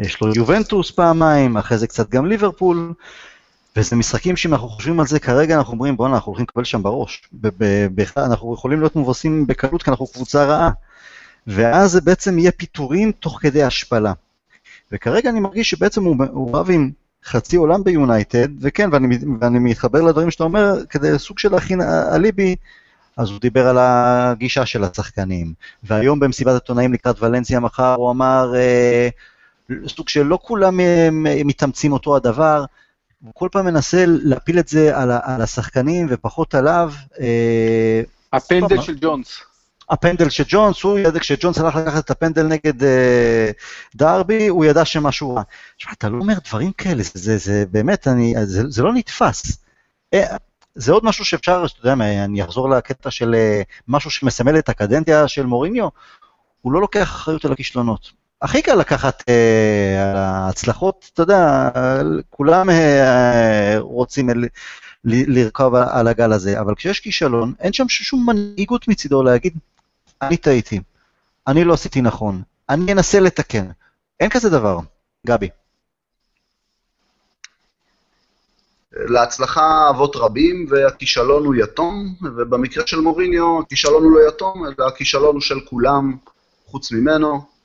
[0.00, 2.92] יש לו יובנטוס פעמיים, אחרי זה קצת גם ליברפול,
[3.76, 6.82] וזה משחקים שאם אנחנו חושבים על זה כרגע, אנחנו אומרים, בואנה, אנחנו הולכים לקבל שם
[6.82, 7.28] בראש.
[8.16, 10.70] אנחנו יכולים להיות מבוסים בקלות כי אנחנו קבוצה רעה.
[11.46, 14.12] ואז זה בעצם יהיה פיטורים תוך כדי השפלה.
[14.92, 16.90] וכרגע אני מרגיש שבעצם הוא, רב עם
[17.24, 21.80] חצי עולם ביונייטד, וכן, ואני, ואני מתחבר לדברים שאתה אומר, כדי סוג של להכין
[22.14, 22.57] אליבי,
[23.16, 25.52] אז הוא דיבר על הגישה של השחקנים.
[25.82, 29.08] והיום במסיבת עיתונאים לקראת ולנסיה מחר, הוא אמר, אה,
[29.86, 31.08] סוג של לא כולם אה,
[31.44, 32.64] מתאמצים אותו הדבר,
[33.24, 36.92] הוא כל פעם מנסה להפיל את זה על, על השחקנים ופחות עליו.
[37.20, 38.02] אה,
[38.32, 39.40] הפנדל של ג'ונס.
[39.90, 43.50] הפנדל של ג'ונס, הוא ידע, כשג'ונס הלך לקחת את הפנדל נגד אה,
[43.94, 45.42] דרבי, הוא ידע שמשהו רע.
[45.78, 49.58] תשמע, אתה לא אומר דברים כאלה, זה, זה, זה באמת, אני, זה, זה לא נתפס.
[50.14, 50.36] אה,
[50.77, 55.29] זה עוד משהו שאפשר, אתה יודע, אני אחזור לקטע של אה, משהו שמסמל את הקדנציה
[55.29, 55.89] של מוריניו,
[56.62, 58.12] הוא לא לוקח אחריות על הכישלונות.
[58.43, 61.70] הכי קל לקחת אה, על ההצלחות, אתה יודע,
[62.31, 64.45] כולם אה, רוצים ל-
[65.05, 69.59] ל- לרכוב על הגל הזה, אבל כשיש כישלון, אין שם שום מנהיגות מצידו להגיד,
[70.22, 70.81] אני טעיתי,
[71.47, 73.66] אני לא עשיתי נכון, אני אנסה לתקן.
[74.20, 74.79] אין כזה דבר,
[75.27, 75.49] גבי.
[78.97, 85.34] להצלחה אבות רבים, והכישלון הוא יתום, ובמקרה של מוריניו, הכישלון הוא לא יתום, אלא הכישלון
[85.34, 86.16] הוא של כולם,
[86.66, 87.57] חוץ ממנו.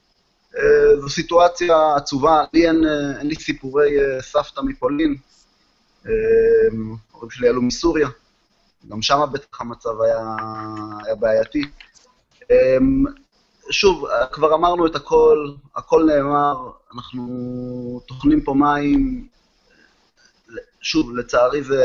[0.58, 5.16] אה, זו סיטואציה עצובה, לי אין, אה, אין לי סיפורי אה, סבתא מפולין,
[6.06, 8.10] ההורים שלי עלו מסוריה,
[8.90, 10.36] גם שם בטח המצב היה,
[11.06, 11.62] היה בעייתי.
[13.72, 19.28] שוב, כבר אמרנו את הכל, הכל נאמר, אנחנו טוחנים פה מים,
[20.82, 21.84] שוב, לצערי זה...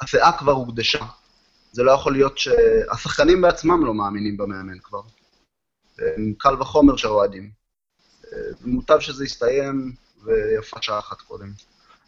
[0.00, 1.04] הסאה כבר הוקדשה.
[1.72, 2.48] זה לא יכול להיות ש...
[2.90, 5.00] השחקנים בעצמם לא מאמינים במאמן כבר.
[6.38, 7.50] קל וחומר שהאוהדים.
[8.64, 9.92] מוטב שזה יסתיים,
[10.24, 11.52] ויפה שעה אחת קודם.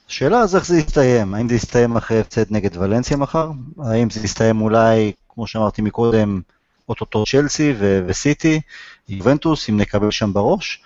[0.09, 3.51] השאלה אז איך זה יסתיים, האם זה יסתיים אחרי הפסד נגד ולנסיה מחר?
[3.85, 6.41] האם זה יסתיים אולי, כמו שאמרתי מקודם,
[6.89, 8.61] אוטוטו צ'לסי ו- וסיטי,
[9.09, 10.83] יובנטוס, אם נקבל שם בראש,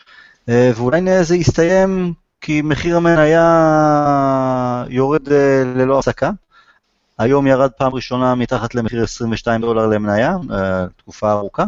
[0.49, 3.45] ואולי זה יסתיים כי מחיר המניה
[4.89, 6.31] יורד אה, ללא הפסקה.
[7.19, 11.65] היום ירד פעם ראשונה מתחת למחיר 22 דולר למניה, אה, תקופה ארוכה.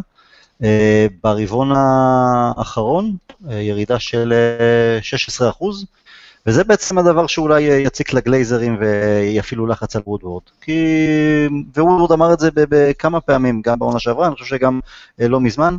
[0.63, 3.17] אה, ברבעון האחרון,
[3.51, 4.33] ירידה של
[5.03, 5.51] 16
[6.47, 10.43] וזה בעצם הדבר שאולי יציק לגלייזרים ויפעילו לחץ על וודוורד.
[10.61, 10.87] כי...
[11.77, 14.81] ווודוורד אמר את זה בכמה פעמים, גם בעונה שעברה, אני חושב שגם
[15.19, 15.77] לא מזמן.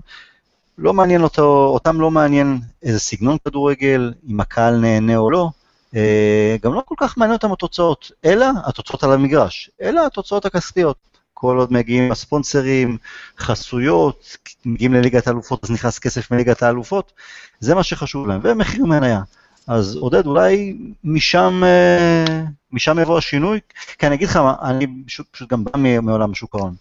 [0.82, 5.50] לא מעניין אותו, אותם לא מעניין איזה סגנון כדורגל, אם הקהל נהנה או לא,
[5.96, 10.98] אה, גם לא כל כך מעניין אותם התוצאות, אלא התוצאות על המגרש, אלא התוצאות הכספיות.
[11.34, 12.98] כל עוד מגיעים הספונסרים,
[13.40, 17.12] חסויות, מגיעים לליגת האלופות, אז נכנס כסף מליגת האלופות,
[17.60, 19.22] זה מה שחשוב להם, ומחיר מניה.
[19.68, 23.60] אז עודד, אולי משם, אה, משם יבוא השינוי?
[24.00, 25.72] כי אני אגיד לך, אני פשוט, פשוט גם בא
[26.02, 26.76] מעולם שוק ההון.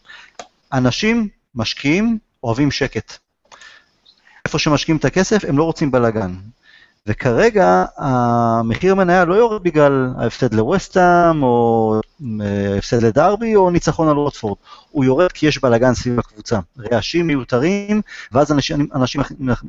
[0.73, 3.28] אנשים, משקיעים, אוהבים שקט.
[4.49, 6.35] איפה שמשקיעים את הכסף, הם לא רוצים בלאגן.
[7.07, 12.01] וכרגע המחיר המניה לא יורד בגלל ההפסד לווסטהאם, או
[12.41, 14.57] אה, הפסד לדרבי, או ניצחון על ווטפורד.
[14.91, 16.59] הוא יורד כי יש בלאגן סביב הקבוצה.
[16.93, 19.21] רעשים מיותרים, ואז אנשים, אנשים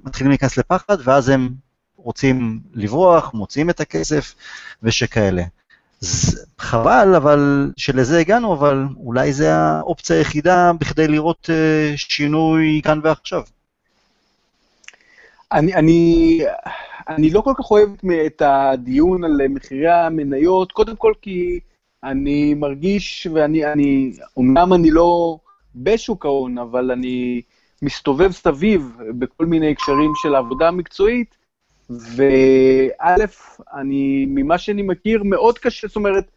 [0.04, 1.50] מתחילים להיכנס לפחד, ואז הם
[1.98, 4.36] רוצים לברוח, מוציאים את הכסף,
[4.84, 5.44] ושכאלה.
[6.60, 13.42] חבל, אבל שלזה הגענו, אבל אולי זה האופציה היחידה בכדי לראות אה, שינוי כאן ועכשיו.
[15.52, 16.40] אני, אני,
[17.08, 17.90] אני לא כל כך אוהב
[18.26, 21.60] את הדיון על מחירי המניות, קודם כל כי
[22.04, 25.38] אני מרגיש, ואני, אני, אמנם אני לא
[25.76, 27.42] בשוק ההון, אבל אני
[27.82, 31.38] מסתובב סביב בכל מיני הקשרים של עבודה מקצועית,
[31.90, 33.16] וא',
[33.74, 36.32] אני, ממה שאני מכיר, מאוד קשה, זאת אומרת,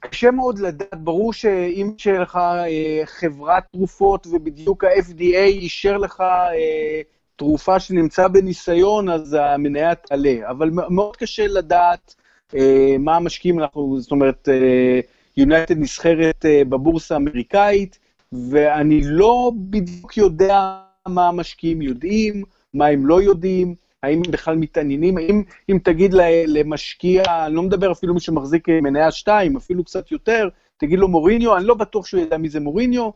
[0.00, 7.02] קשה מאוד לדעת, ברור שאם יש לך אה, חברת תרופות ובדיוק ה-FDA אישר לך אה,
[7.36, 10.50] תרופה שנמצא בניסיון, אז המניה תעלה.
[10.50, 12.14] אבל מאוד קשה לדעת
[12.54, 14.48] אה, מה המשקיעים, אנחנו, זאת אומרת,
[15.36, 17.98] יונייטד אה, נסחרת אה, בבורסה האמריקאית,
[18.50, 22.42] ואני לא בדיוק יודע מה המשקיעים יודעים,
[22.74, 26.14] מה הם לא יודעים, האם הם בכלל מתעניינים, האם אם תגיד
[26.46, 31.56] למשקיע, אני לא מדבר אפילו מי שמחזיק מניה שתיים, אפילו קצת יותר, תגיד לו מוריניו,
[31.56, 33.10] אני לא בטוח שהוא ידע מי זה מוריניו,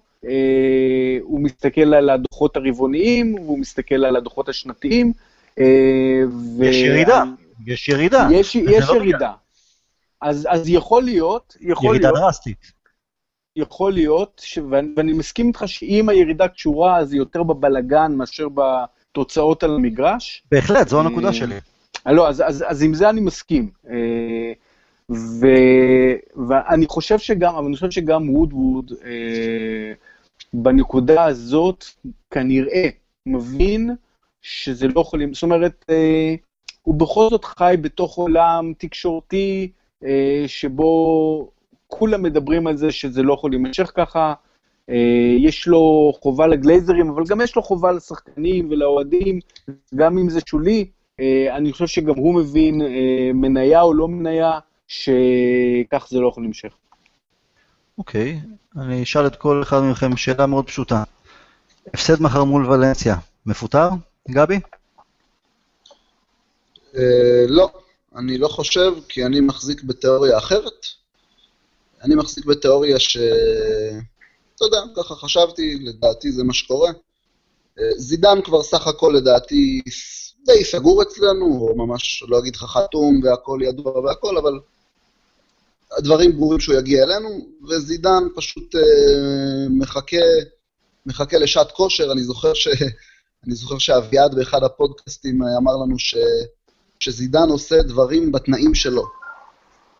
[1.23, 5.13] הוא מסתכל על הדוחות הרבעוניים, והוא מסתכל על הדוחות השנתיים.
[5.59, 5.65] אה.
[6.61, 7.25] יש ירידה,
[7.67, 8.29] יש ירידה.
[8.33, 9.33] יש, יש לא ירידה.
[10.21, 12.25] אז, אז יכול להיות, יכול ירידה להיות...
[12.25, 12.73] דרסטית.
[13.57, 14.59] יכול להיות, ש...
[14.71, 20.43] ואני מסכים איתך שאם הירידה קשורה, אז היא יותר בבלגן מאשר בתוצאות על המגרש.
[20.51, 21.55] בהחלט, זו הנקודה שלי.
[22.07, 23.71] אה, לא, אז, אז, אז עם זה אני מסכים.
[25.11, 25.47] ו...
[26.49, 29.93] ואני חושב שגם, אבל אני חושב שגם וודווד, אה,
[30.53, 31.85] בנקודה הזאת,
[32.31, 32.89] כנראה
[33.27, 33.91] מבין
[34.43, 36.35] שזה לא יכולים, זאת אומרת, אה,
[36.83, 39.71] הוא בכל זאת חי בתוך עולם תקשורתי,
[40.05, 41.51] אה, שבו
[41.87, 44.35] כולם מדברים על זה שזה לא יכול להימשך ככה,
[44.91, 49.39] אה, יש לו חובה לגלייזרים, אבל גם יש לו חובה לשחקנים ולאוהדים,
[49.95, 50.87] גם אם זה שולי,
[51.21, 56.43] אה, אני חושב שגם הוא מבין אה, מניה או לא מניה, שכך זה לא יכול
[56.43, 56.75] להמשך.
[57.99, 58.41] אוקיי.
[58.77, 61.05] אני אשאל את כל אחד מכם שאלה מאוד פשוטה.
[61.95, 63.89] הפסד מחר מול ולנסיה, מפוטר,
[64.31, 64.61] גבי?
[66.93, 66.99] Uh,
[67.49, 67.71] לא,
[68.17, 70.87] אני לא חושב, כי אני מחזיק בתיאוריה אחרת.
[72.03, 73.17] אני מחזיק בתיאוריה ש...
[74.55, 76.91] אתה יודע, ככה חשבתי, לדעתי זה מה שקורה.
[77.97, 79.81] זידן כבר סך הכל לדעתי
[80.47, 84.61] די סגור אצלנו, או ממש לא אגיד לך חתום והכל ידוע והכל, אבל
[85.99, 87.29] הדברים ברורים שהוא יגיע אלינו,
[87.69, 88.81] וזידן פשוט אה,
[89.71, 90.17] מחכה,
[91.07, 92.13] מחכה לשעת כושר.
[92.13, 92.69] אני זוכר, ש,
[93.47, 96.17] אני זוכר שאביעד באחד הפודקאסטים אמר לנו ש,
[97.01, 99.05] שזידן עושה דברים בתנאים שלו.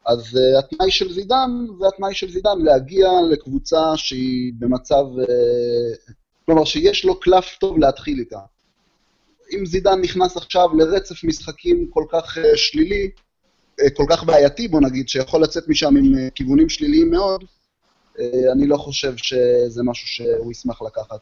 [0.09, 6.13] אז uh, התנאי של זידן זה התנאי של זידן להגיע לקבוצה שהיא במצב, uh,
[6.47, 8.39] כלומר שיש לו קלף טוב להתחיל איתה.
[9.53, 13.11] אם זידן נכנס עכשיו לרצף משחקים כל כך uh, שלילי,
[13.95, 18.21] כל כך בעייתי בוא נגיד, שיכול לצאת משם עם uh, כיוונים שליליים מאוד, uh,
[18.53, 21.19] אני לא חושב שזה משהו שהוא ישמח לקחת.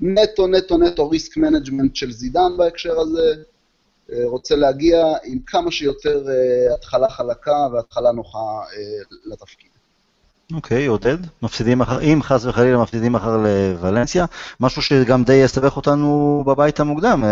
[0.00, 3.34] נטו, נטו, נטו risk management של זידן בהקשר הזה,
[4.12, 9.70] אה, רוצה להגיע עם כמה שיותר אה, התחלה חלקה והתחלה נוחה אה, לתפקיד.
[10.52, 14.24] אוקיי, okay, עודד, מפסידים מחר, אם חס וחלילה מפסידים מחר לוולנסיה,
[14.60, 17.24] משהו שגם די יסתבך אותנו בבית המוקדם,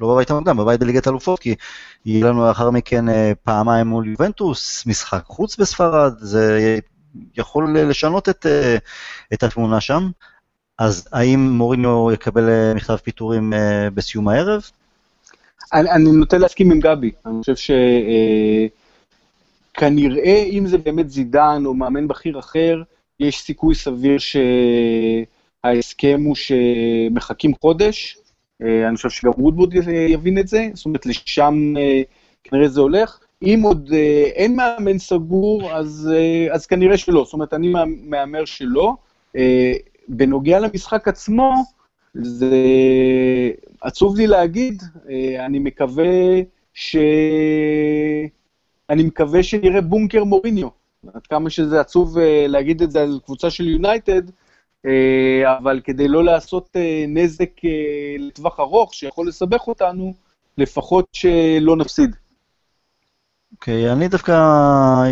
[0.00, 1.54] לא בבית המוקדם, בבית בליגת אלופות, כי
[2.06, 3.04] יהיה לנו לאחר מכן
[3.42, 6.78] פעמיים מול יובנטוס, משחק חוץ בספרד, זה
[7.36, 8.46] יכול לשנות את,
[9.32, 10.10] את התמונה שם.
[10.78, 13.52] אז האם מוריניו יקבל מכתב פיטורים
[13.94, 14.62] בסיום הערב?
[15.72, 18.66] אני, אני נוטה להסכים עם גבי, אני חושב אה,
[20.50, 22.82] אם זה באמת זידן או מאמן בכיר אחר,
[23.20, 24.16] יש סיכוי סביר
[25.64, 28.18] שההסכם הוא שמחכים חודש,
[28.62, 29.74] אה, אני חושב שגם וודווד
[30.08, 32.02] יבין את זה, זאת אומרת לשם אה,
[32.44, 33.18] כנראה זה הולך.
[33.42, 36.10] אם עוד אה, אין מאמן סגור, אז,
[36.50, 37.72] אז כנראה שלא, זאת אומרת אני
[38.04, 38.94] מהמר שלא.
[40.08, 41.52] בנוגע למשחק עצמו,
[42.14, 42.56] זה
[43.80, 44.82] עצוב לי להגיד,
[45.38, 46.40] אני מקווה
[46.74, 46.96] ש...
[48.90, 50.68] אני מקווה שנראה בונקר מוריניו.
[51.14, 54.22] עד כמה שזה עצוב אה, להגיד את זה על קבוצה של יונייטד,
[54.86, 56.76] אה, אבל כדי לא לעשות
[57.08, 57.50] נזק
[58.18, 60.14] לטווח ארוך שיכול לסבך אותנו,
[60.58, 62.16] לפחות שלא נפסיד.
[63.52, 64.32] אוקיי, okay, אני דווקא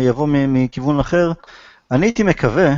[0.09, 1.31] אבוא מכיוון אחר.
[1.91, 2.73] אני הייתי מקווה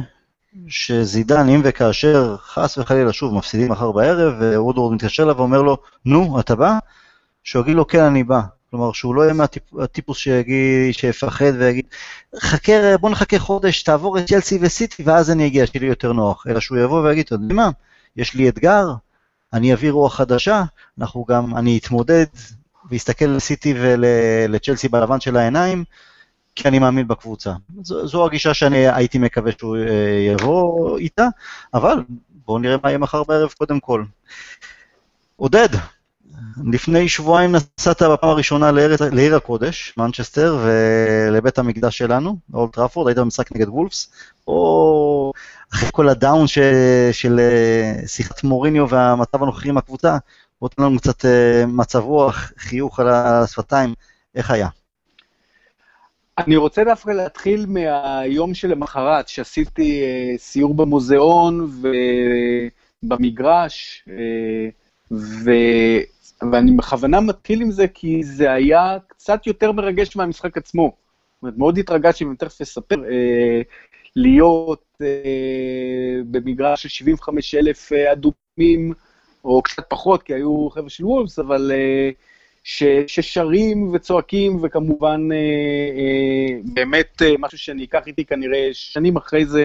[0.68, 6.39] שזידן, אם וכאשר חס וחלילה שוב מפסידים מחר בערב, וודוורד מתקשר אליו ואומר לו, נו,
[6.39, 6.78] אתה בא?
[7.43, 8.41] שהוא יגיד לו, כן, אני בא.
[8.76, 9.34] כלומר, שהוא לא יהיה
[9.72, 11.86] מהטיפוס שיגיד, שיפחד ויגיד,
[12.40, 16.48] חכה, בוא נחכה חודש, תעבור את צ'לסי וסיטי, ואז אני אגיע, שיהיה לי יותר נוח.
[16.48, 17.70] אלא שהוא יבוא ויגיד, אתה יודע מה,
[18.16, 18.86] יש לי אתגר,
[19.54, 20.64] אני אביא רוח חדשה,
[21.00, 22.26] אנחנו גם, אני אתמודד,
[22.90, 25.84] ואסתכל לסיטי ולצ'לסי בלבן של העיניים,
[26.56, 27.54] כי אני מאמין בקבוצה.
[27.82, 31.28] זו, זו הגישה שאני הייתי מקווה שהוא אה, יבוא איתה,
[31.74, 32.04] אבל
[32.46, 34.04] בואו נראה מה יהיה מחר בערב קודם כל.
[35.36, 35.70] עודד,
[36.64, 43.18] לפני שבועיים נסעת בפעם הראשונה לעיר, לעיר הקודש, מנצ'סטר, ולבית המקדש שלנו, אולד טראפורד, היית
[43.18, 44.12] במשחק נגד וולפס,
[44.48, 45.34] או
[45.74, 46.60] אחרי כל ה down ש,
[47.12, 50.18] של אה, שיחת מוריניו והמצב הנוכחי עם הקבוצה,
[50.62, 53.94] בוא תן לנו קצת אה, מצב רוח, חיוך על השפתיים,
[54.36, 54.68] איך היה?
[56.38, 61.70] אני רוצה דווקא להתחיל מהיום שלמחרת, שעשיתי uh, סיור במוזיאון
[63.04, 64.06] ובמגרש,
[65.12, 65.52] ו...
[66.52, 70.92] ואני בכוונה מתחיל עם זה כי זה היה קצת יותר מרגש מהמשחק עצמו.
[71.36, 73.64] זאת אומרת, מאוד התרגשתי, ואני תכף אספר, uh,
[74.16, 75.06] להיות uh,
[76.32, 78.94] במגרש של 75 אלף אדומים,
[79.46, 81.72] או קצת פחות, כי היו חבר'ה של וולפס, אבל...
[81.72, 82.16] Uh,
[82.66, 89.46] ש, ששרים וצועקים, וכמובן אה, אה, באמת אה, משהו שאני אקח איתי כנראה שנים אחרי
[89.46, 89.64] זה,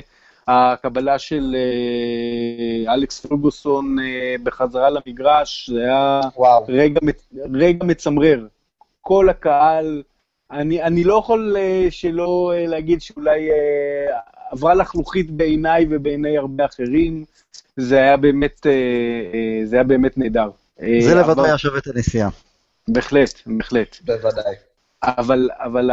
[0.50, 6.20] הקבלה של אה, אלכס פרגוסון אה, בחזרה למגרש, זה היה
[6.68, 7.00] רגע,
[7.54, 8.46] רגע מצמרר.
[9.00, 10.02] כל הקהל,
[10.50, 13.48] אני, אני לא יכול אה, שלא להגיד שאולי
[14.50, 17.24] עברה לחלוכית בעיניי ובעיני הרבה אחרים,
[17.76, 18.66] זה היה באמת,
[19.64, 20.50] זה היה באמת נהדר.
[20.76, 22.28] זה לבד היה שווה את הנסיעה.
[22.88, 23.96] בהחלט, בהחלט.
[24.04, 24.54] בוודאי.
[25.02, 25.90] אבל, אבל.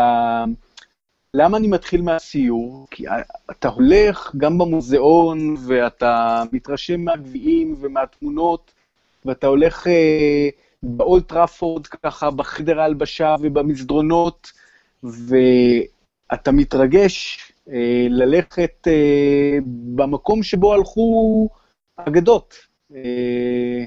[1.34, 2.88] למה אני מתחיל מהסיור?
[2.92, 3.06] כי
[3.52, 8.72] אתה הולך גם במוזיאון ואתה מתרשם מהגביעים ומהתמונות,
[9.26, 10.50] ואתה הולך אה,
[10.84, 14.52] באולט טראפורד ככה בחדר ההלבשה ובמסדרונות,
[15.04, 19.58] ואתה מתרגש אה, ללכת אה,
[19.96, 21.50] במקום שבו הלכו
[21.98, 22.56] אגדות.
[22.96, 23.86] אה,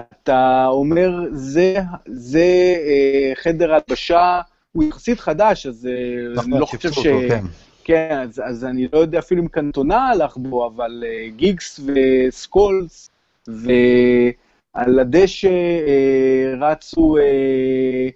[0.00, 4.40] אתה אומר, זה, זה אה, חדר הלבשה,
[4.74, 7.06] הוא יחסית חדש, אז אה, אני לא חושב ש...
[7.06, 7.44] כן,
[7.84, 13.10] כן אז, אז אני לא יודע אפילו אם קנטונה הלך בו, אבל אה, גיגס וסקולס,
[13.46, 18.08] ועל הדשא אה, רצו אה,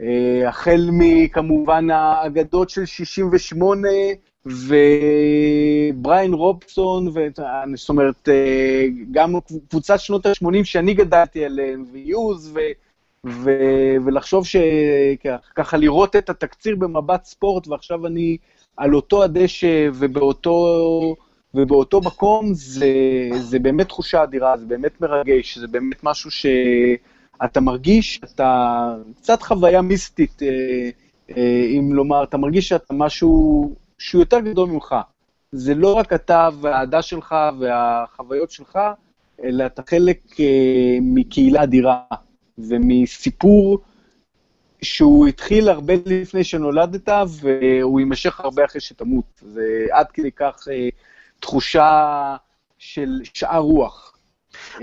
[0.00, 3.88] אה, החל מכמובן האגדות של 68,
[4.46, 7.12] ובריין רובסון,
[7.74, 9.34] זאת אומרת, אה, גם
[9.68, 12.58] קבוצת שנות ה-80 שאני גדלתי עליהם, ויוז, ו...
[13.26, 13.50] ו...
[14.04, 18.36] ולחשוב שככה לראות את התקציר במבט ספורט, ועכשיו אני
[18.76, 21.16] על אותו הדשא ובאותו,
[21.54, 22.88] ובאותו מקום, זה,
[23.38, 29.82] זה באמת תחושה אדירה, זה באמת מרגש, זה באמת משהו שאתה מרגיש, אתה קצת חוויה
[29.82, 30.48] מיסטית, אה,
[31.36, 34.94] אה, אם לומר, אתה מרגיש שאתה משהו שהוא יותר גדול ממך.
[35.52, 38.78] זה לא רק אתה והאהדה שלך והחוויות שלך,
[39.44, 42.00] אלא אתה חלק אה, מקהילה אדירה
[42.58, 43.78] ומסיפור
[44.82, 47.08] שהוא התחיל הרבה לפני שנולדת,
[47.40, 49.24] והוא יימשך הרבה אחרי שתמות.
[49.40, 50.88] זה עד כדי כך אה,
[51.40, 52.36] תחושה
[52.78, 54.06] של שאר רוח.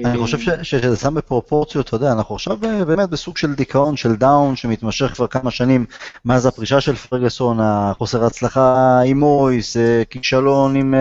[0.05, 4.15] אני חושב שזה שם בפרופורציות, אתה יודע, אנחנו עכשיו אה, באמת בסוג של דיכאון, של
[4.15, 5.85] דאון, שמתמשך כבר כמה שנים
[6.25, 10.93] מאז הפרישה של פרגוסון, החוסר הצלחה עם מויס, אה, כישלון עם,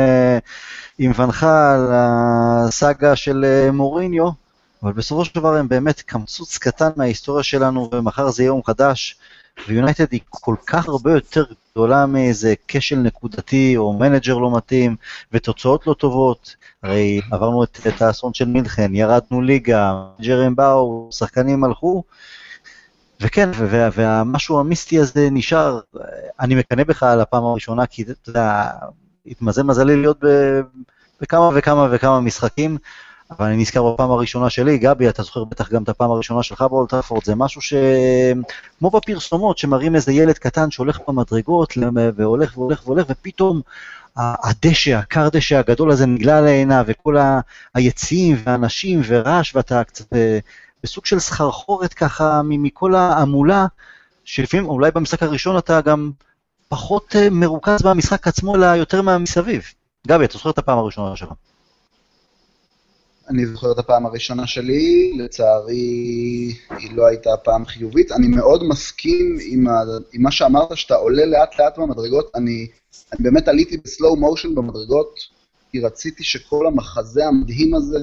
[0.99, 4.46] עם ואן חאל, הסאגה של מוריניו,
[4.83, 9.19] אבל בסופו של דבר הם באמת קמצוץ קטן מההיסטוריה שלנו, ומחר זה יום חדש,
[9.69, 14.97] ויונייטד היא כל כך הרבה יותר גדולה מאיזה כשל נקודתי או מנג'ר לא מתאים
[15.33, 16.57] ותוצאות לא טובות.
[16.83, 22.03] הרי עברנו את, את האסון של מינכן, ירדנו ליגה, מנג'רים באו, שחקנים הלכו,
[23.21, 23.51] וכן,
[23.93, 25.81] והמשהו המיסטי הזה נשאר,
[26.41, 28.71] אני מקנא בך על הפעם הראשונה, כי אתה יודע,
[29.27, 30.21] התמזל מזלי להיות
[31.21, 32.79] בכמה וכמה וכמה משחקים,
[33.31, 36.63] אבל אני נזכר בפעם הראשונה שלי, גבי, אתה זוכר בטח גם את הפעם הראשונה שלך
[36.63, 37.75] באולטראפורד, זה משהו ש...
[38.79, 41.75] כמו בפרסומות, שמראים איזה ילד קטן שהולך במדרגות,
[42.17, 43.61] והולך והולך והולך, ופתאום
[44.17, 47.17] הדשא, הקר דשא הגדול הזה נגלה לעיניו, וכל
[47.75, 50.05] היציעים והאנשים ורעש, ואתה קצת
[50.83, 53.67] בסוג של סחרחורת ככה מכל ההמולה,
[54.25, 56.11] שלפעמים, אולי במשחק הראשון אתה גם
[56.69, 59.65] פחות אה, מרוכז במשחק עצמו, אלא יותר מהמסביב.
[60.07, 61.29] גבי, אתה זוכר את הפעם הראשונה שלך.
[63.29, 65.77] אני זוכר את הפעם הראשונה שלי, לצערי
[66.71, 68.13] היא לא הייתה פעם חיובית.
[68.13, 72.31] אני מאוד מסכים עם, ה, עם מה שאמרת, שאתה עולה לאט לאט במדרגות.
[72.35, 72.67] אני,
[73.13, 75.19] אני באמת עליתי בסלואו מושן במדרגות,
[75.73, 77.99] כי רציתי שכל המחזה המדהים הזה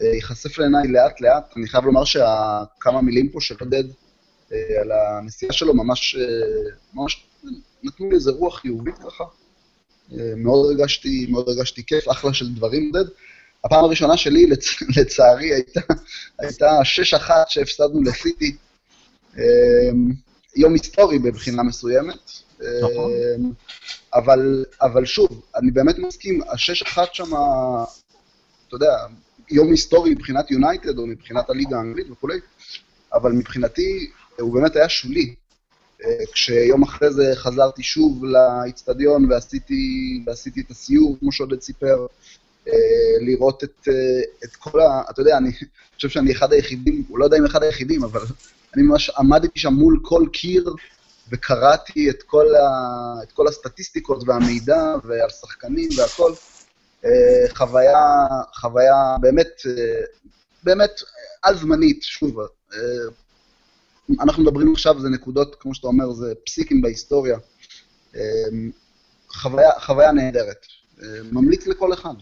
[0.00, 1.52] אה, ייחשף לעיניי לאט לאט.
[1.56, 3.84] אני חייב לומר שכמה מילים פה של עודד
[4.52, 7.26] אה, על הנסיעה שלו ממש, אה, ממש
[7.82, 9.24] נתנו לי איזה רוח חיובית ככה.
[10.36, 13.10] מאוד הרגשתי, מאוד הרגשתי כיף, אחלה של דברים, עודד.
[13.66, 14.64] הפעם הראשונה שלי, לצ...
[14.96, 15.80] לצערי, הייתה,
[16.38, 16.78] הייתה
[17.28, 18.56] 6-1 שהפסדנו לסיטי.
[19.36, 19.42] אמ,
[20.56, 22.30] יום היסטורי בבחינה מסוימת.
[22.82, 23.10] נכון.
[23.12, 23.52] אמ,
[24.14, 27.30] אבל, אבל שוב, אני באמת מסכים, ה-6-1 שם,
[28.68, 28.92] אתה יודע,
[29.50, 32.38] יום היסטורי מבחינת יונייטד או מבחינת הליגה האנגלית וכולי,
[33.14, 34.10] אבל מבחינתי
[34.40, 35.34] הוא באמת היה שולי.
[36.04, 42.06] אה, כשיום אחרי זה חזרתי שוב לאיצטדיון ועשיתי, ועשיתי את הסיור, כמו שעודד סיפר,
[43.20, 45.02] לראות את, אה, את כל ה...
[45.10, 45.50] אתה יודע, אני
[45.94, 48.20] חושב שאני אחד היחידים, הוא לא יודע אם אחד היחידים, אבל
[48.74, 50.74] אני ממש עמדתי שם מול כל קיר
[51.32, 52.68] וקראתי את כל, ה,
[53.22, 56.32] את כל הסטטיסטיקות והמידע ועל שחקנים והכל.
[57.04, 57.10] אה,
[57.54, 59.60] חוויה, חוויה באמת,
[60.62, 61.00] באמת
[61.42, 62.36] על-זמנית, שוב.
[64.20, 67.38] אנחנו מדברים עכשיו, זה נקודות, כמו שאתה אומר, זה פסיקים בהיסטוריה.
[69.28, 70.66] חוויה, חוויה נהדרת.
[71.32, 72.14] ממליץ לכל אחד.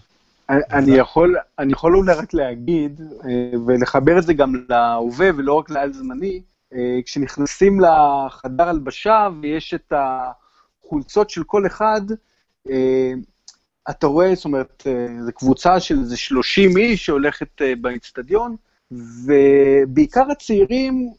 [0.49, 5.71] אני יכול, אני יכול אולי רק להגיד, אה, ולחבר את זה גם להווה ולא רק
[5.71, 6.43] לעל זמני,
[6.75, 12.01] אה, כשנכנסים לחדר הלבשה ויש את החולצות של כל אחד,
[12.71, 13.13] אה,
[13.91, 14.87] אתה רואה, זאת אומרת,
[15.21, 18.57] זו קבוצה של איזה 30 איש שהולכת באיצטדיון,
[18.91, 21.13] ובעיקר הצעירים,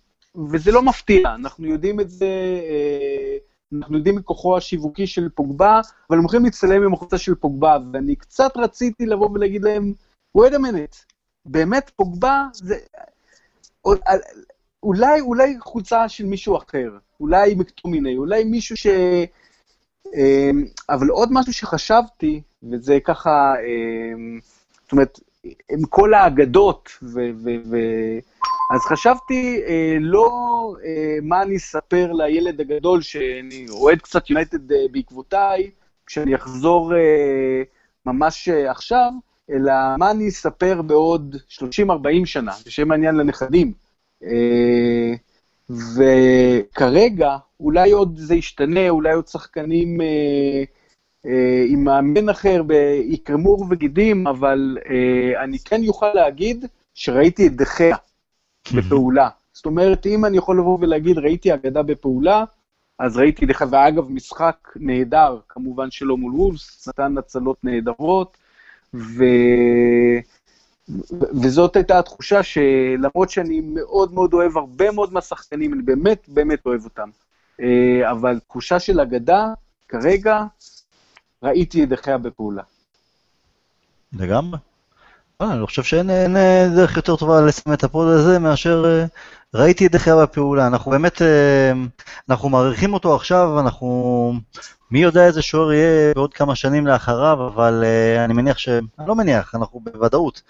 [0.51, 2.27] וזה לא מפתיע, אנחנו יודעים את זה
[3.79, 8.15] אנחנו יודעים מכוחו השיווקי של פוגבה, אבל הם הולכים להצטלם עם החולצה של פוגבה, ואני
[8.15, 9.93] קצת רציתי לבוא ולהגיד להם,
[10.37, 11.05] wait a minute,
[11.45, 12.75] באמת פוגבה זה...
[14.83, 18.87] אולי, אולי חולצה של מישהו אחר, אולי מקטומיני, אולי מישהו ש...
[20.15, 24.39] אמ, אבל עוד משהו שחשבתי, וזה ככה, אמ,
[24.83, 27.19] זאת אומרת, עם כל האגדות, ו...
[27.43, 27.77] ו, ו
[28.71, 30.29] אז חשבתי אה, לא
[30.85, 35.71] אה, מה אני אספר לילד הגדול, שאני אוהד קצת יונייטד אה, בעקבותיי,
[36.05, 37.61] כשאני אחזור אה,
[38.05, 39.11] ממש אה, עכשיו,
[39.51, 43.73] אלא מה אני אספר בעוד 30-40 שנה, בשם העניין לנכדים.
[44.23, 45.13] אה,
[45.69, 50.63] וכרגע, אולי עוד זה ישתנה, אולי עוד שחקנים אה,
[51.25, 52.61] אה, עם מאמן אחר
[53.03, 57.95] יקרמו וגידים, אבל אה, אני כן אוכל להגיד שראיתי את דחיה.
[58.73, 59.29] בפעולה.
[59.53, 62.43] זאת אומרת, אם אני יכול לבוא ולהגיד, ראיתי אגדה בפעולה,
[62.99, 68.37] אז ראיתי לך, ואגב, משחק נהדר, כמובן שלא מול וולפס, נתן הצלות נהדרות,
[68.93, 69.23] ו...
[71.43, 76.83] וזאת הייתה התחושה שלמרות שאני מאוד מאוד אוהב הרבה מאוד מהשחקנים, אני באמת באמת אוהב
[76.83, 77.09] אותם,
[77.61, 79.53] אה, אבל תחושה של אגדה,
[79.87, 80.43] כרגע,
[81.43, 82.63] ראיתי את דחיה בפעולה.
[84.13, 84.57] לגמרי.
[85.41, 89.05] אה, אני חושב שאין אה, דרך יותר טובה לסיים את הפוד הזה מאשר
[89.53, 90.67] ראיתי את דחיה בפעולה.
[90.67, 91.21] אנחנו באמת,
[92.29, 94.33] אנחנו מעריכים אותו עכשיו, אנחנו,
[94.91, 97.83] מי יודע איזה שוער יהיה בעוד כמה שנים לאחריו, אבל
[98.25, 98.69] אני מניח ש...
[98.69, 100.41] אני לא מניח, אנחנו בוודאות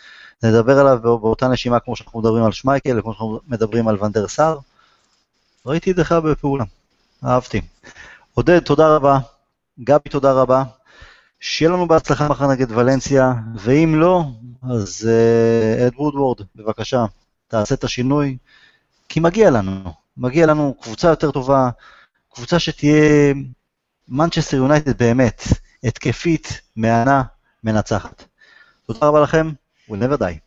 [0.44, 4.58] נדבר עליו באותה נשימה כמו שאנחנו מדברים על שמייקל, כמו שאנחנו מדברים על ונדר סאר.
[5.66, 6.64] ראיתי את דחיה בפעולה,
[7.26, 7.62] אהבתי.
[8.34, 9.18] עודד, תודה רבה.
[9.80, 10.64] גבי, תודה רבה.
[11.40, 14.24] שיהיה לנו בהצלחה מחר נגד ולנסיה, ואם לא,
[14.64, 15.10] אז
[15.88, 17.06] אד uh, וודוורד, בבקשה,
[17.48, 18.38] תעשה את השינוי,
[19.10, 21.70] כי מגיע לנו, מגיע לנו קבוצה יותר טובה,
[22.34, 23.34] קבוצה שתהיה
[24.08, 25.44] מנצ'סטר יונייטד באמת,
[25.84, 27.24] התקפית, מהנה,
[27.64, 28.24] מנצחת.
[28.88, 29.52] תודה רבה לכם,
[29.90, 30.45] we'll never die.